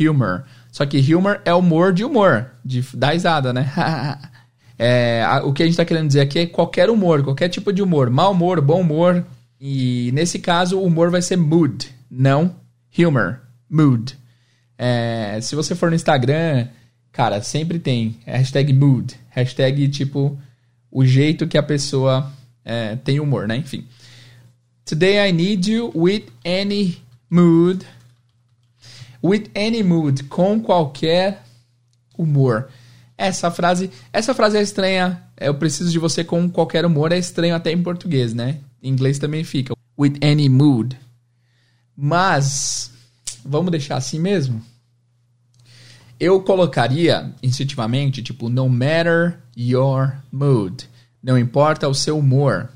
Humor. 0.00 0.44
Só 0.76 0.84
que 0.84 1.14
humor 1.14 1.40
é 1.42 1.54
humor 1.54 1.90
de 1.90 2.04
humor, 2.04 2.50
de 2.62 2.82
dar 2.94 3.12
risada, 3.12 3.50
né? 3.50 3.72
é, 4.78 5.24
o 5.42 5.50
que 5.50 5.62
a 5.62 5.64
gente 5.64 5.72
está 5.72 5.86
querendo 5.86 6.08
dizer 6.08 6.20
aqui 6.20 6.40
é 6.40 6.46
qualquer 6.46 6.90
humor, 6.90 7.24
qualquer 7.24 7.48
tipo 7.48 7.72
de 7.72 7.80
humor. 7.80 8.10
Mau 8.10 8.32
humor, 8.32 8.60
bom 8.60 8.82
humor. 8.82 9.24
E 9.58 10.10
nesse 10.12 10.38
caso, 10.38 10.78
o 10.78 10.84
humor 10.84 11.10
vai 11.10 11.22
ser 11.22 11.38
mood, 11.38 11.88
não 12.10 12.56
humor. 12.98 13.40
Mood. 13.70 14.18
É, 14.76 15.38
se 15.40 15.56
você 15.56 15.74
for 15.74 15.88
no 15.88 15.96
Instagram, 15.96 16.68
cara, 17.10 17.40
sempre 17.40 17.78
tem 17.78 18.20
hashtag 18.26 18.70
mood. 18.74 19.18
Hashtag 19.30 19.88
tipo 19.88 20.38
o 20.90 21.06
jeito 21.06 21.46
que 21.46 21.56
a 21.56 21.62
pessoa 21.62 22.30
é, 22.62 22.96
tem 22.96 23.18
humor, 23.18 23.48
né? 23.48 23.56
Enfim. 23.56 23.86
Today 24.84 25.26
I 25.26 25.32
need 25.32 25.72
you 25.72 25.90
with 25.94 26.24
any 26.44 26.98
mood. 27.30 27.86
With 29.26 29.50
any 29.56 29.82
mood. 29.82 30.22
Com 30.24 30.60
qualquer 30.60 31.42
humor. 32.16 32.68
Essa 33.18 33.50
frase, 33.50 33.90
essa 34.12 34.32
frase 34.32 34.56
é 34.56 34.62
estranha. 34.62 35.22
Eu 35.36 35.54
preciso 35.54 35.90
de 35.90 35.98
você 35.98 36.22
com 36.22 36.48
qualquer 36.48 36.84
humor. 36.86 37.10
É 37.10 37.18
estranho 37.18 37.56
até 37.56 37.72
em 37.72 37.82
português, 37.82 38.32
né? 38.32 38.60
Em 38.80 38.88
inglês 38.90 39.18
também 39.18 39.42
fica. 39.42 39.74
With 39.98 40.14
any 40.22 40.48
mood. 40.48 40.96
Mas, 41.96 42.92
vamos 43.44 43.70
deixar 43.72 43.96
assim 43.96 44.20
mesmo? 44.20 44.62
Eu 46.20 46.40
colocaria 46.42 47.34
instintivamente, 47.42 48.22
tipo, 48.22 48.48
no 48.48 48.68
matter 48.68 49.40
your 49.56 50.12
mood. 50.30 50.88
Não 51.20 51.36
importa 51.36 51.88
o 51.88 51.94
seu 51.94 52.16
humor. 52.18 52.70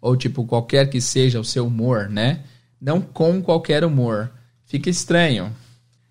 Ou, 0.00 0.16
tipo, 0.16 0.44
qualquer 0.44 0.88
que 0.88 1.00
seja 1.00 1.40
o 1.40 1.44
seu 1.44 1.66
humor, 1.66 2.08
né? 2.08 2.44
Não 2.80 3.00
com 3.00 3.42
qualquer 3.42 3.84
humor. 3.84 4.30
Fica 4.64 4.88
estranho. 4.88 5.50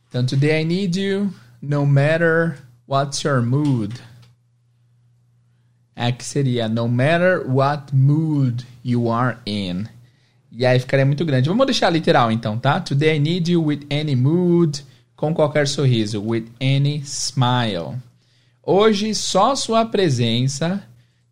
Então, 0.10 0.26
today 0.26 0.62
I 0.62 0.64
need 0.64 1.00
you, 1.00 1.34
no 1.62 1.86
matter 1.86 2.60
what's 2.88 3.24
your 3.24 3.42
mood. 3.42 4.02
É 5.96 6.12
que 6.12 6.24
seria 6.24 6.70
no 6.70 6.88
matter 6.88 7.46
what 7.46 7.94
mood 7.94 8.66
you 8.84 9.12
are 9.12 9.38
in. 9.46 9.86
E 10.52 10.66
aí 10.66 10.80
ficaria 10.80 11.06
muito 11.06 11.26
grande. 11.26 11.50
Vamos 11.50 11.66
deixar 11.66 11.90
literal 11.90 12.32
então, 12.32 12.58
tá? 12.58 12.80
Today 12.80 13.18
I 13.18 13.20
need 13.20 13.52
you 13.52 13.64
with 13.64 13.86
any 13.92 14.16
mood 14.16 14.84
com 15.16 15.34
qualquer 15.34 15.68
sorriso, 15.68 16.22
with 16.24 16.46
any 16.62 17.02
smile. 17.04 17.98
Hoje 18.64 19.14
só 19.14 19.56
sua 19.56 19.86
presença. 19.86 20.82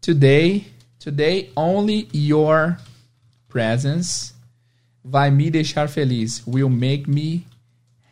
Today, 0.02 0.68
today 1.00 1.52
only 1.56 2.10
your 2.14 2.78
presence 3.48 4.34
vai 5.04 5.32
me 5.32 5.50
deixar 5.50 5.88
feliz. 5.88 6.44
Will 6.46 6.70
make 6.70 7.10
me 7.10 7.46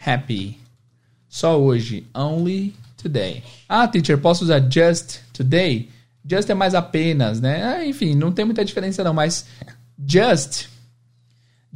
happy. 0.06 0.58
Só 1.28 1.60
hoje, 1.60 2.06
only 2.14 2.74
today. 3.02 3.44
Ah, 3.68 3.88
teacher, 3.88 4.18
posso 4.18 4.44
usar 4.44 4.60
just 4.70 5.20
today? 5.34 5.90
Just 6.30 6.50
é 6.50 6.54
mais 6.54 6.76
apenas, 6.76 7.42
né? 7.42 7.64
Ah, 7.64 7.86
enfim, 7.86 8.16
não 8.16 8.32
tem 8.32 8.46
muita 8.46 8.64
diferença 8.64 9.04
não, 9.04 9.14
mas 9.14 9.46
just 10.08 10.68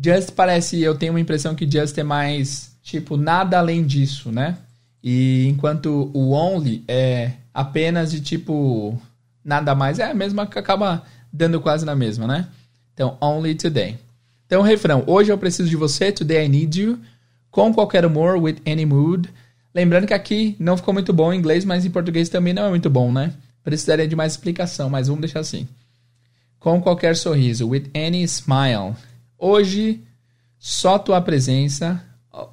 just 0.01 0.31
parece, 0.31 0.79
eu 0.79 0.95
tenho 0.95 1.13
uma 1.13 1.19
impressão 1.19 1.55
que 1.55 1.69
just 1.69 1.97
é 1.97 2.03
mais 2.03 2.71
tipo, 2.83 3.17
nada 3.17 3.57
além 3.57 3.85
disso, 3.85 4.31
né? 4.31 4.57
E 5.03 5.47
enquanto 5.47 6.11
o 6.13 6.31
only 6.31 6.83
é 6.87 7.31
apenas 7.53 8.11
de 8.11 8.21
tipo, 8.21 8.99
nada 9.43 9.73
mais, 9.73 9.99
é 9.99 10.09
a 10.09 10.13
mesma 10.13 10.45
que 10.45 10.59
acaba 10.59 11.03
dando 11.33 11.59
quase 11.59 11.85
na 11.85 11.95
mesma, 11.95 12.27
né? 12.27 12.47
Então, 12.93 13.17
only 13.19 13.55
today. 13.55 13.97
Então, 14.45 14.61
refrão, 14.61 15.03
hoje 15.05 15.31
eu 15.31 15.37
preciso 15.37 15.69
de 15.69 15.75
você, 15.75 16.11
today 16.11 16.45
I 16.45 16.49
need 16.49 16.79
you, 16.81 16.99
com 17.57 17.73
qualquer 17.73 18.05
humor, 18.05 18.37
with 18.37 18.57
any 18.67 18.85
mood. 18.85 19.27
Lembrando 19.73 20.05
que 20.05 20.13
aqui 20.13 20.55
não 20.59 20.77
ficou 20.77 20.93
muito 20.93 21.11
bom 21.11 21.33
em 21.33 21.39
inglês, 21.39 21.65
mas 21.65 21.87
em 21.87 21.89
português 21.89 22.29
também 22.29 22.53
não 22.53 22.67
é 22.67 22.69
muito 22.69 22.87
bom, 22.87 23.11
né? 23.11 23.33
Precisaria 23.63 24.07
de 24.07 24.15
mais 24.15 24.33
explicação, 24.33 24.91
mas 24.91 25.07
vamos 25.07 25.21
deixar 25.21 25.39
assim. 25.39 25.67
Com 26.59 26.79
qualquer 26.79 27.15
sorriso, 27.15 27.67
with 27.67 27.89
any 27.95 28.21
smile. 28.27 28.93
Hoje, 29.39 30.03
só 30.59 30.99
tua 30.99 31.19
presença 31.19 31.99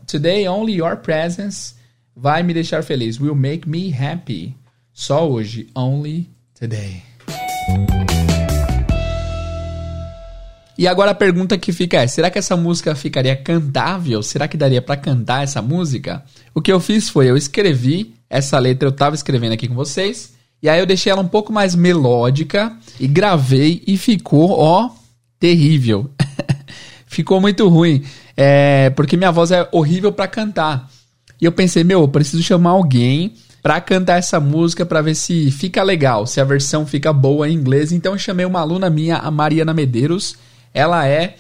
Today 0.07 0.49
only 0.49 0.73
your 0.73 0.97
presence 0.97 1.75
vai 2.17 2.43
me 2.43 2.55
deixar 2.55 2.83
feliz. 2.83 3.21
Will 3.21 3.35
make 3.35 3.69
me 3.69 3.93
happy. 3.93 4.57
Só 4.95 5.29
hoje. 5.29 5.69
Only 5.77 6.31
today. 6.59 7.03
E 10.77 10.89
agora 10.89 11.13
a 11.13 11.15
pergunta 11.15 11.57
que 11.57 11.73
fica 11.73 12.03
é: 12.03 12.07
será 12.07 12.31
que 12.31 12.39
essa 12.39 12.57
música 12.57 12.95
ficaria 12.95 13.37
cantável? 13.37 14.23
Será 14.23 14.49
que 14.49 14.57
daria 14.57 14.83
para 14.83 14.97
cantar 14.97 15.45
essa 15.45 15.63
música? 15.63 16.25
O 16.55 16.61
que 16.61 16.73
eu 16.73 16.81
fiz 16.81 17.09
foi 17.09 17.31
eu 17.31 17.37
escrevi 17.37 18.15
essa 18.29 18.59
letra, 18.59 18.89
eu 18.89 18.93
tava 18.93 19.15
escrevendo 19.15 19.53
aqui 19.53 19.69
com 19.69 19.75
vocês, 19.75 20.35
e 20.63 20.69
aí 20.69 20.81
eu 20.81 20.87
deixei 20.87 21.13
ela 21.13 21.23
um 21.23 21.29
pouco 21.29 21.53
mais 21.53 21.75
melódica 21.75 22.77
e 22.99 23.07
gravei 23.07 23.83
e 23.87 23.97
ficou, 23.97 24.51
ó, 24.59 24.91
terrível. 25.39 26.11
ficou 27.07 27.41
muito 27.41 27.69
ruim. 27.69 28.03
É, 28.37 28.91
porque 28.91 29.17
minha 29.17 29.31
voz 29.31 29.53
é 29.53 29.69
horrível 29.71 30.11
para 30.11 30.27
cantar. 30.27 30.91
E 31.41 31.45
eu 31.45 31.53
pensei, 31.53 31.85
meu, 31.85 32.01
eu 32.01 32.09
preciso 32.09 32.43
chamar 32.43 32.71
alguém 32.71 33.35
para 33.63 33.81
cantar 33.81 34.19
essa 34.19 34.41
música 34.41 34.85
para 34.85 35.01
ver 35.01 35.15
se 35.15 35.51
fica 35.51 35.83
legal, 35.83 36.27
se 36.27 36.41
a 36.41 36.45
versão 36.45 36.87
fica 36.87 37.13
boa 37.13 37.49
em 37.49 37.55
inglês. 37.55 37.93
Então 37.93 38.13
eu 38.13 38.19
chamei 38.19 38.45
uma 38.45 38.61
aluna 38.61 38.91
minha, 38.91 39.17
a 39.17 39.31
Mariana 39.31 39.73
Medeiros. 39.73 40.37
Ela 40.75 41.07
é, 41.07 41.37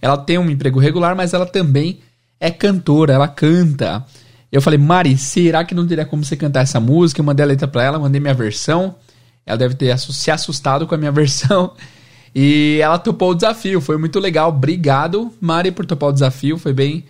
ela 0.00 0.16
tem 0.16 0.38
um 0.38 0.50
emprego 0.50 0.80
regular, 0.80 1.14
mas 1.14 1.34
ela 1.34 1.46
também 1.46 2.00
é 2.40 2.50
cantora, 2.50 3.12
ela 3.12 3.28
canta. 3.28 4.04
Eu 4.50 4.62
falei, 4.62 4.78
Mari, 4.78 5.18
será 5.18 5.62
que 5.64 5.74
não 5.74 5.86
teria 5.86 6.06
como 6.06 6.24
você 6.24 6.34
cantar 6.36 6.62
essa 6.62 6.80
música? 6.80 7.20
Eu 7.20 7.24
mandei 7.24 7.44
a 7.44 7.48
letra 7.48 7.68
para 7.68 7.84
ela, 7.84 7.98
mandei 7.98 8.20
minha 8.20 8.34
versão. 8.34 8.94
Ela 9.44 9.58
deve 9.58 9.74
ter 9.74 9.96
se 9.98 10.30
assustado 10.30 10.86
com 10.86 10.94
a 10.94 10.98
minha 10.98 11.12
versão. 11.12 11.74
E 12.34 12.78
ela 12.82 12.98
topou 12.98 13.32
o 13.32 13.34
desafio, 13.34 13.80
foi 13.80 13.98
muito 13.98 14.18
legal. 14.18 14.48
Obrigado, 14.48 15.32
Mari, 15.40 15.70
por 15.70 15.84
topar 15.84 16.08
o 16.08 16.12
desafio, 16.12 16.58
foi 16.58 16.72
bem 16.72 17.04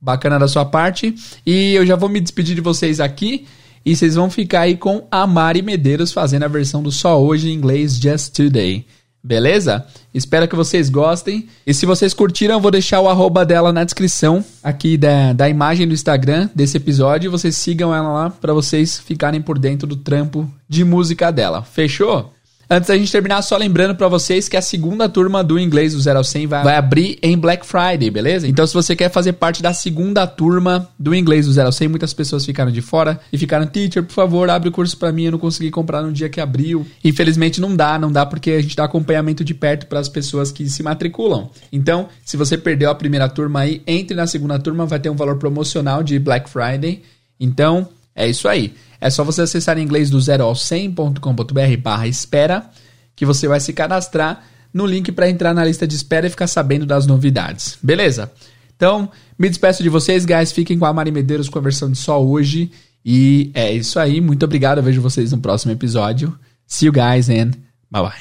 bacana 0.00 0.38
da 0.38 0.46
sua 0.46 0.64
parte. 0.64 1.14
E 1.44 1.74
eu 1.74 1.84
já 1.84 1.96
vou 1.96 2.08
me 2.08 2.20
despedir 2.20 2.54
de 2.54 2.60
vocês 2.60 3.00
aqui. 3.00 3.46
E 3.84 3.94
vocês 3.94 4.14
vão 4.14 4.30
ficar 4.30 4.60
aí 4.60 4.76
com 4.76 5.06
a 5.10 5.26
Mari 5.26 5.60
Medeiros 5.60 6.10
fazendo 6.10 6.44
a 6.44 6.48
versão 6.48 6.82
do 6.82 6.90
Só 6.90 7.22
Hoje 7.22 7.50
em 7.50 7.52
inglês 7.52 7.96
Just 7.96 8.34
Today. 8.34 8.86
Beleza? 9.24 9.86
Espero 10.12 10.46
que 10.46 10.54
vocês 10.54 10.90
gostem. 10.90 11.48
E 11.66 11.72
se 11.72 11.86
vocês 11.86 12.12
curtiram, 12.12 12.56
eu 12.56 12.60
vou 12.60 12.70
deixar 12.70 13.00
o 13.00 13.08
arroba 13.08 13.42
dela 13.42 13.72
na 13.72 13.82
descrição 13.82 14.44
aqui 14.62 14.98
da, 14.98 15.32
da 15.32 15.48
imagem 15.48 15.88
do 15.88 15.94
Instagram 15.94 16.50
desse 16.54 16.76
episódio. 16.76 17.30
Vocês 17.30 17.56
sigam 17.56 17.94
ela 17.94 18.12
lá 18.12 18.28
para 18.30 18.52
vocês 18.52 18.98
ficarem 18.98 19.40
por 19.40 19.58
dentro 19.58 19.88
do 19.88 19.96
trampo 19.96 20.46
de 20.68 20.84
música 20.84 21.32
dela. 21.32 21.62
Fechou? 21.62 22.34
Antes 22.68 22.88
da 22.88 22.96
gente 22.96 23.12
terminar, 23.12 23.42
só 23.42 23.56
lembrando 23.56 23.94
para 23.94 24.08
vocês 24.08 24.48
que 24.48 24.56
a 24.56 24.62
segunda 24.62 25.08
turma 25.08 25.44
do 25.44 25.58
Inglês 25.58 25.92
do 25.92 26.00
0 26.00 26.18
ao 26.18 26.24
100 26.24 26.46
vai, 26.46 26.64
vai, 26.64 26.76
abrir 26.76 27.18
em 27.22 27.36
Black 27.36 27.66
Friday, 27.66 28.10
beleza? 28.10 28.48
Então, 28.48 28.66
se 28.66 28.72
você 28.72 28.96
quer 28.96 29.10
fazer 29.10 29.34
parte 29.34 29.62
da 29.62 29.72
segunda 29.72 30.26
turma 30.26 30.88
do 30.98 31.14
Inglês 31.14 31.46
do 31.46 31.52
0 31.52 31.66
ao 31.66 31.72
100, 31.72 31.88
muitas 31.88 32.14
pessoas 32.14 32.44
ficaram 32.44 32.72
de 32.72 32.80
fora 32.80 33.20
e 33.32 33.36
ficaram, 33.36 33.66
teacher, 33.66 34.02
por 34.02 34.12
favor, 34.12 34.48
abre 34.48 34.68
o 34.68 34.72
curso 34.72 34.96
para 34.96 35.12
mim, 35.12 35.24
eu 35.24 35.32
não 35.32 35.38
consegui 35.38 35.70
comprar 35.70 36.02
no 36.02 36.12
dia 36.12 36.28
que 36.28 36.40
abriu. 36.40 36.86
Infelizmente, 37.04 37.60
não 37.60 37.76
dá, 37.76 37.98
não 37.98 38.10
dá 38.10 38.24
porque 38.24 38.52
a 38.52 38.62
gente 38.62 38.76
dá 38.76 38.84
acompanhamento 38.84 39.44
de 39.44 39.54
perto 39.54 39.86
para 39.86 40.00
as 40.00 40.08
pessoas 40.08 40.50
que 40.50 40.68
se 40.68 40.82
matriculam. 40.82 41.50
Então, 41.70 42.08
se 42.24 42.36
você 42.36 42.56
perdeu 42.56 42.90
a 42.90 42.94
primeira 42.94 43.28
turma 43.28 43.60
aí, 43.60 43.82
entre 43.86 44.16
na 44.16 44.26
segunda 44.26 44.58
turma, 44.58 44.86
vai 44.86 44.98
ter 44.98 45.10
um 45.10 45.16
valor 45.16 45.36
promocional 45.36 46.02
de 46.02 46.18
Black 46.18 46.48
Friday. 46.48 47.02
Então, 47.38 47.88
é 48.14 48.28
isso 48.28 48.48
aí. 48.48 48.72
É 49.00 49.10
só 49.10 49.24
você 49.24 49.42
acessar 49.42 49.78
em 49.78 49.82
inglês 49.82 50.10
do 50.10 50.20
0 50.20 50.44
ao 50.44 50.52
100.com.br 50.54 51.76
barra 51.82 52.06
espera 52.06 52.70
que 53.14 53.26
você 53.26 53.46
vai 53.46 53.60
se 53.60 53.72
cadastrar 53.72 54.44
no 54.72 54.86
link 54.86 55.12
para 55.12 55.30
entrar 55.30 55.54
na 55.54 55.64
lista 55.64 55.86
de 55.86 55.94
espera 55.94 56.26
e 56.26 56.30
ficar 56.30 56.46
sabendo 56.46 56.84
das 56.84 57.06
novidades. 57.06 57.78
Beleza? 57.82 58.32
Então, 58.76 59.08
me 59.38 59.48
despeço 59.48 59.82
de 59.82 59.88
vocês, 59.88 60.24
guys. 60.24 60.52
Fiquem 60.52 60.78
com 60.78 60.84
a 60.84 60.92
Mari 60.92 61.12
Medeiros 61.12 61.48
de 61.48 61.96
só 61.96 62.22
hoje. 62.22 62.70
E 63.04 63.50
é 63.54 63.72
isso 63.72 63.98
aí. 63.98 64.20
Muito 64.20 64.44
obrigado. 64.44 64.78
Eu 64.78 64.82
vejo 64.82 65.00
vocês 65.00 65.30
no 65.30 65.38
próximo 65.38 65.72
episódio. 65.72 66.36
See 66.66 66.86
you 66.86 66.92
guys 66.92 67.28
and 67.28 67.52
bye 67.90 68.02
bye. 68.02 68.14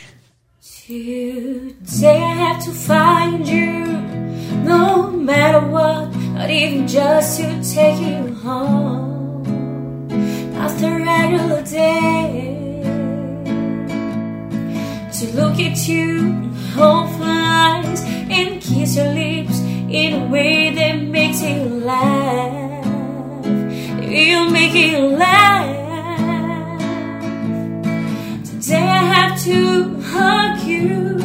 No 4.65 5.12
matter 5.12 5.59
what 5.71 6.13
Not 6.33 6.49
even 6.49 6.88
just 6.88 7.39
to 7.39 7.62
take 7.63 8.01
you 8.01 8.33
home 8.43 9.02
to 15.75 15.91
you 15.91 16.49
hopeful 16.75 17.25
eyes 17.25 18.03
and 18.05 18.62
kiss 18.62 18.95
your 18.95 19.07
lips 19.07 19.59
in 19.89 20.13
a 20.21 20.27
way 20.27 20.69
that 20.75 21.01
makes 21.01 21.41
you 21.41 21.55
laugh. 21.63 22.86
You 24.03 24.49
make 24.51 24.75
it 24.75 24.99
laugh. 25.17 26.79
Today 28.45 28.83
I 28.83 29.03
have 29.15 29.41
to 29.43 29.99
hug 30.01 30.62
you 30.63 31.17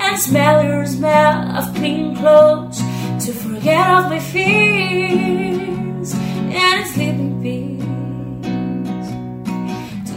and 0.00 0.18
smell 0.18 0.64
your 0.64 0.86
smell 0.86 1.58
of 1.58 1.74
clean 1.74 2.16
clothes 2.16 2.78
to 3.26 3.32
forget 3.32 3.86
all 3.86 4.08
my 4.08 4.18
fears 4.18 6.14
and 6.14 6.86
sleep 6.88 7.16
in 7.16 7.42
peace. 7.42 7.84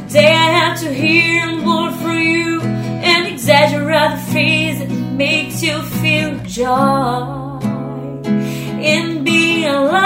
Today 0.07 0.31
I 0.31 0.49
have 0.59 0.79
to 0.81 0.93
hear 0.93 1.49
a 1.49 1.55
word 1.65 1.93
for 1.95 2.13
you 2.13 2.42
and 3.63 3.73
exaggerate 3.73 4.11
the 4.11 4.31
freeze 4.31 4.79
that 4.79 4.89
makes 4.89 5.63
you 5.63 5.81
feel 6.01 6.37
joy 6.39 7.59
in 8.81 9.23
being 9.23 9.65
alive. 9.65 10.03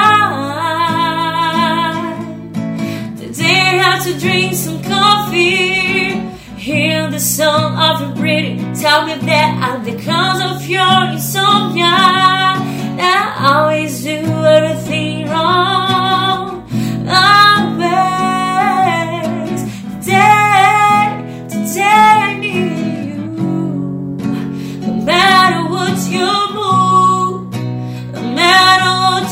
Today 3.17 3.45
I 3.45 3.77
have 3.81 4.03
to 4.05 4.19
drink 4.19 4.53
some 4.53 4.83
coffee, 4.83 6.19
hear 6.57 7.09
the 7.09 7.19
song 7.19 7.77
of 7.77 8.01
your 8.01 8.15
breathing, 8.15 8.73
tell 8.73 9.05
me 9.05 9.15
that 9.15 9.57
I'm 9.63 9.83
the 9.83 10.03
cause 10.03 10.41
of 10.51 10.67
your 10.67 11.11
insomnia. 11.11 11.85
I 12.99 13.53
always 13.53 14.03
do 14.03 14.17
everything 14.17 15.29
wrong. 15.29 15.86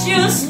You 0.07 0.44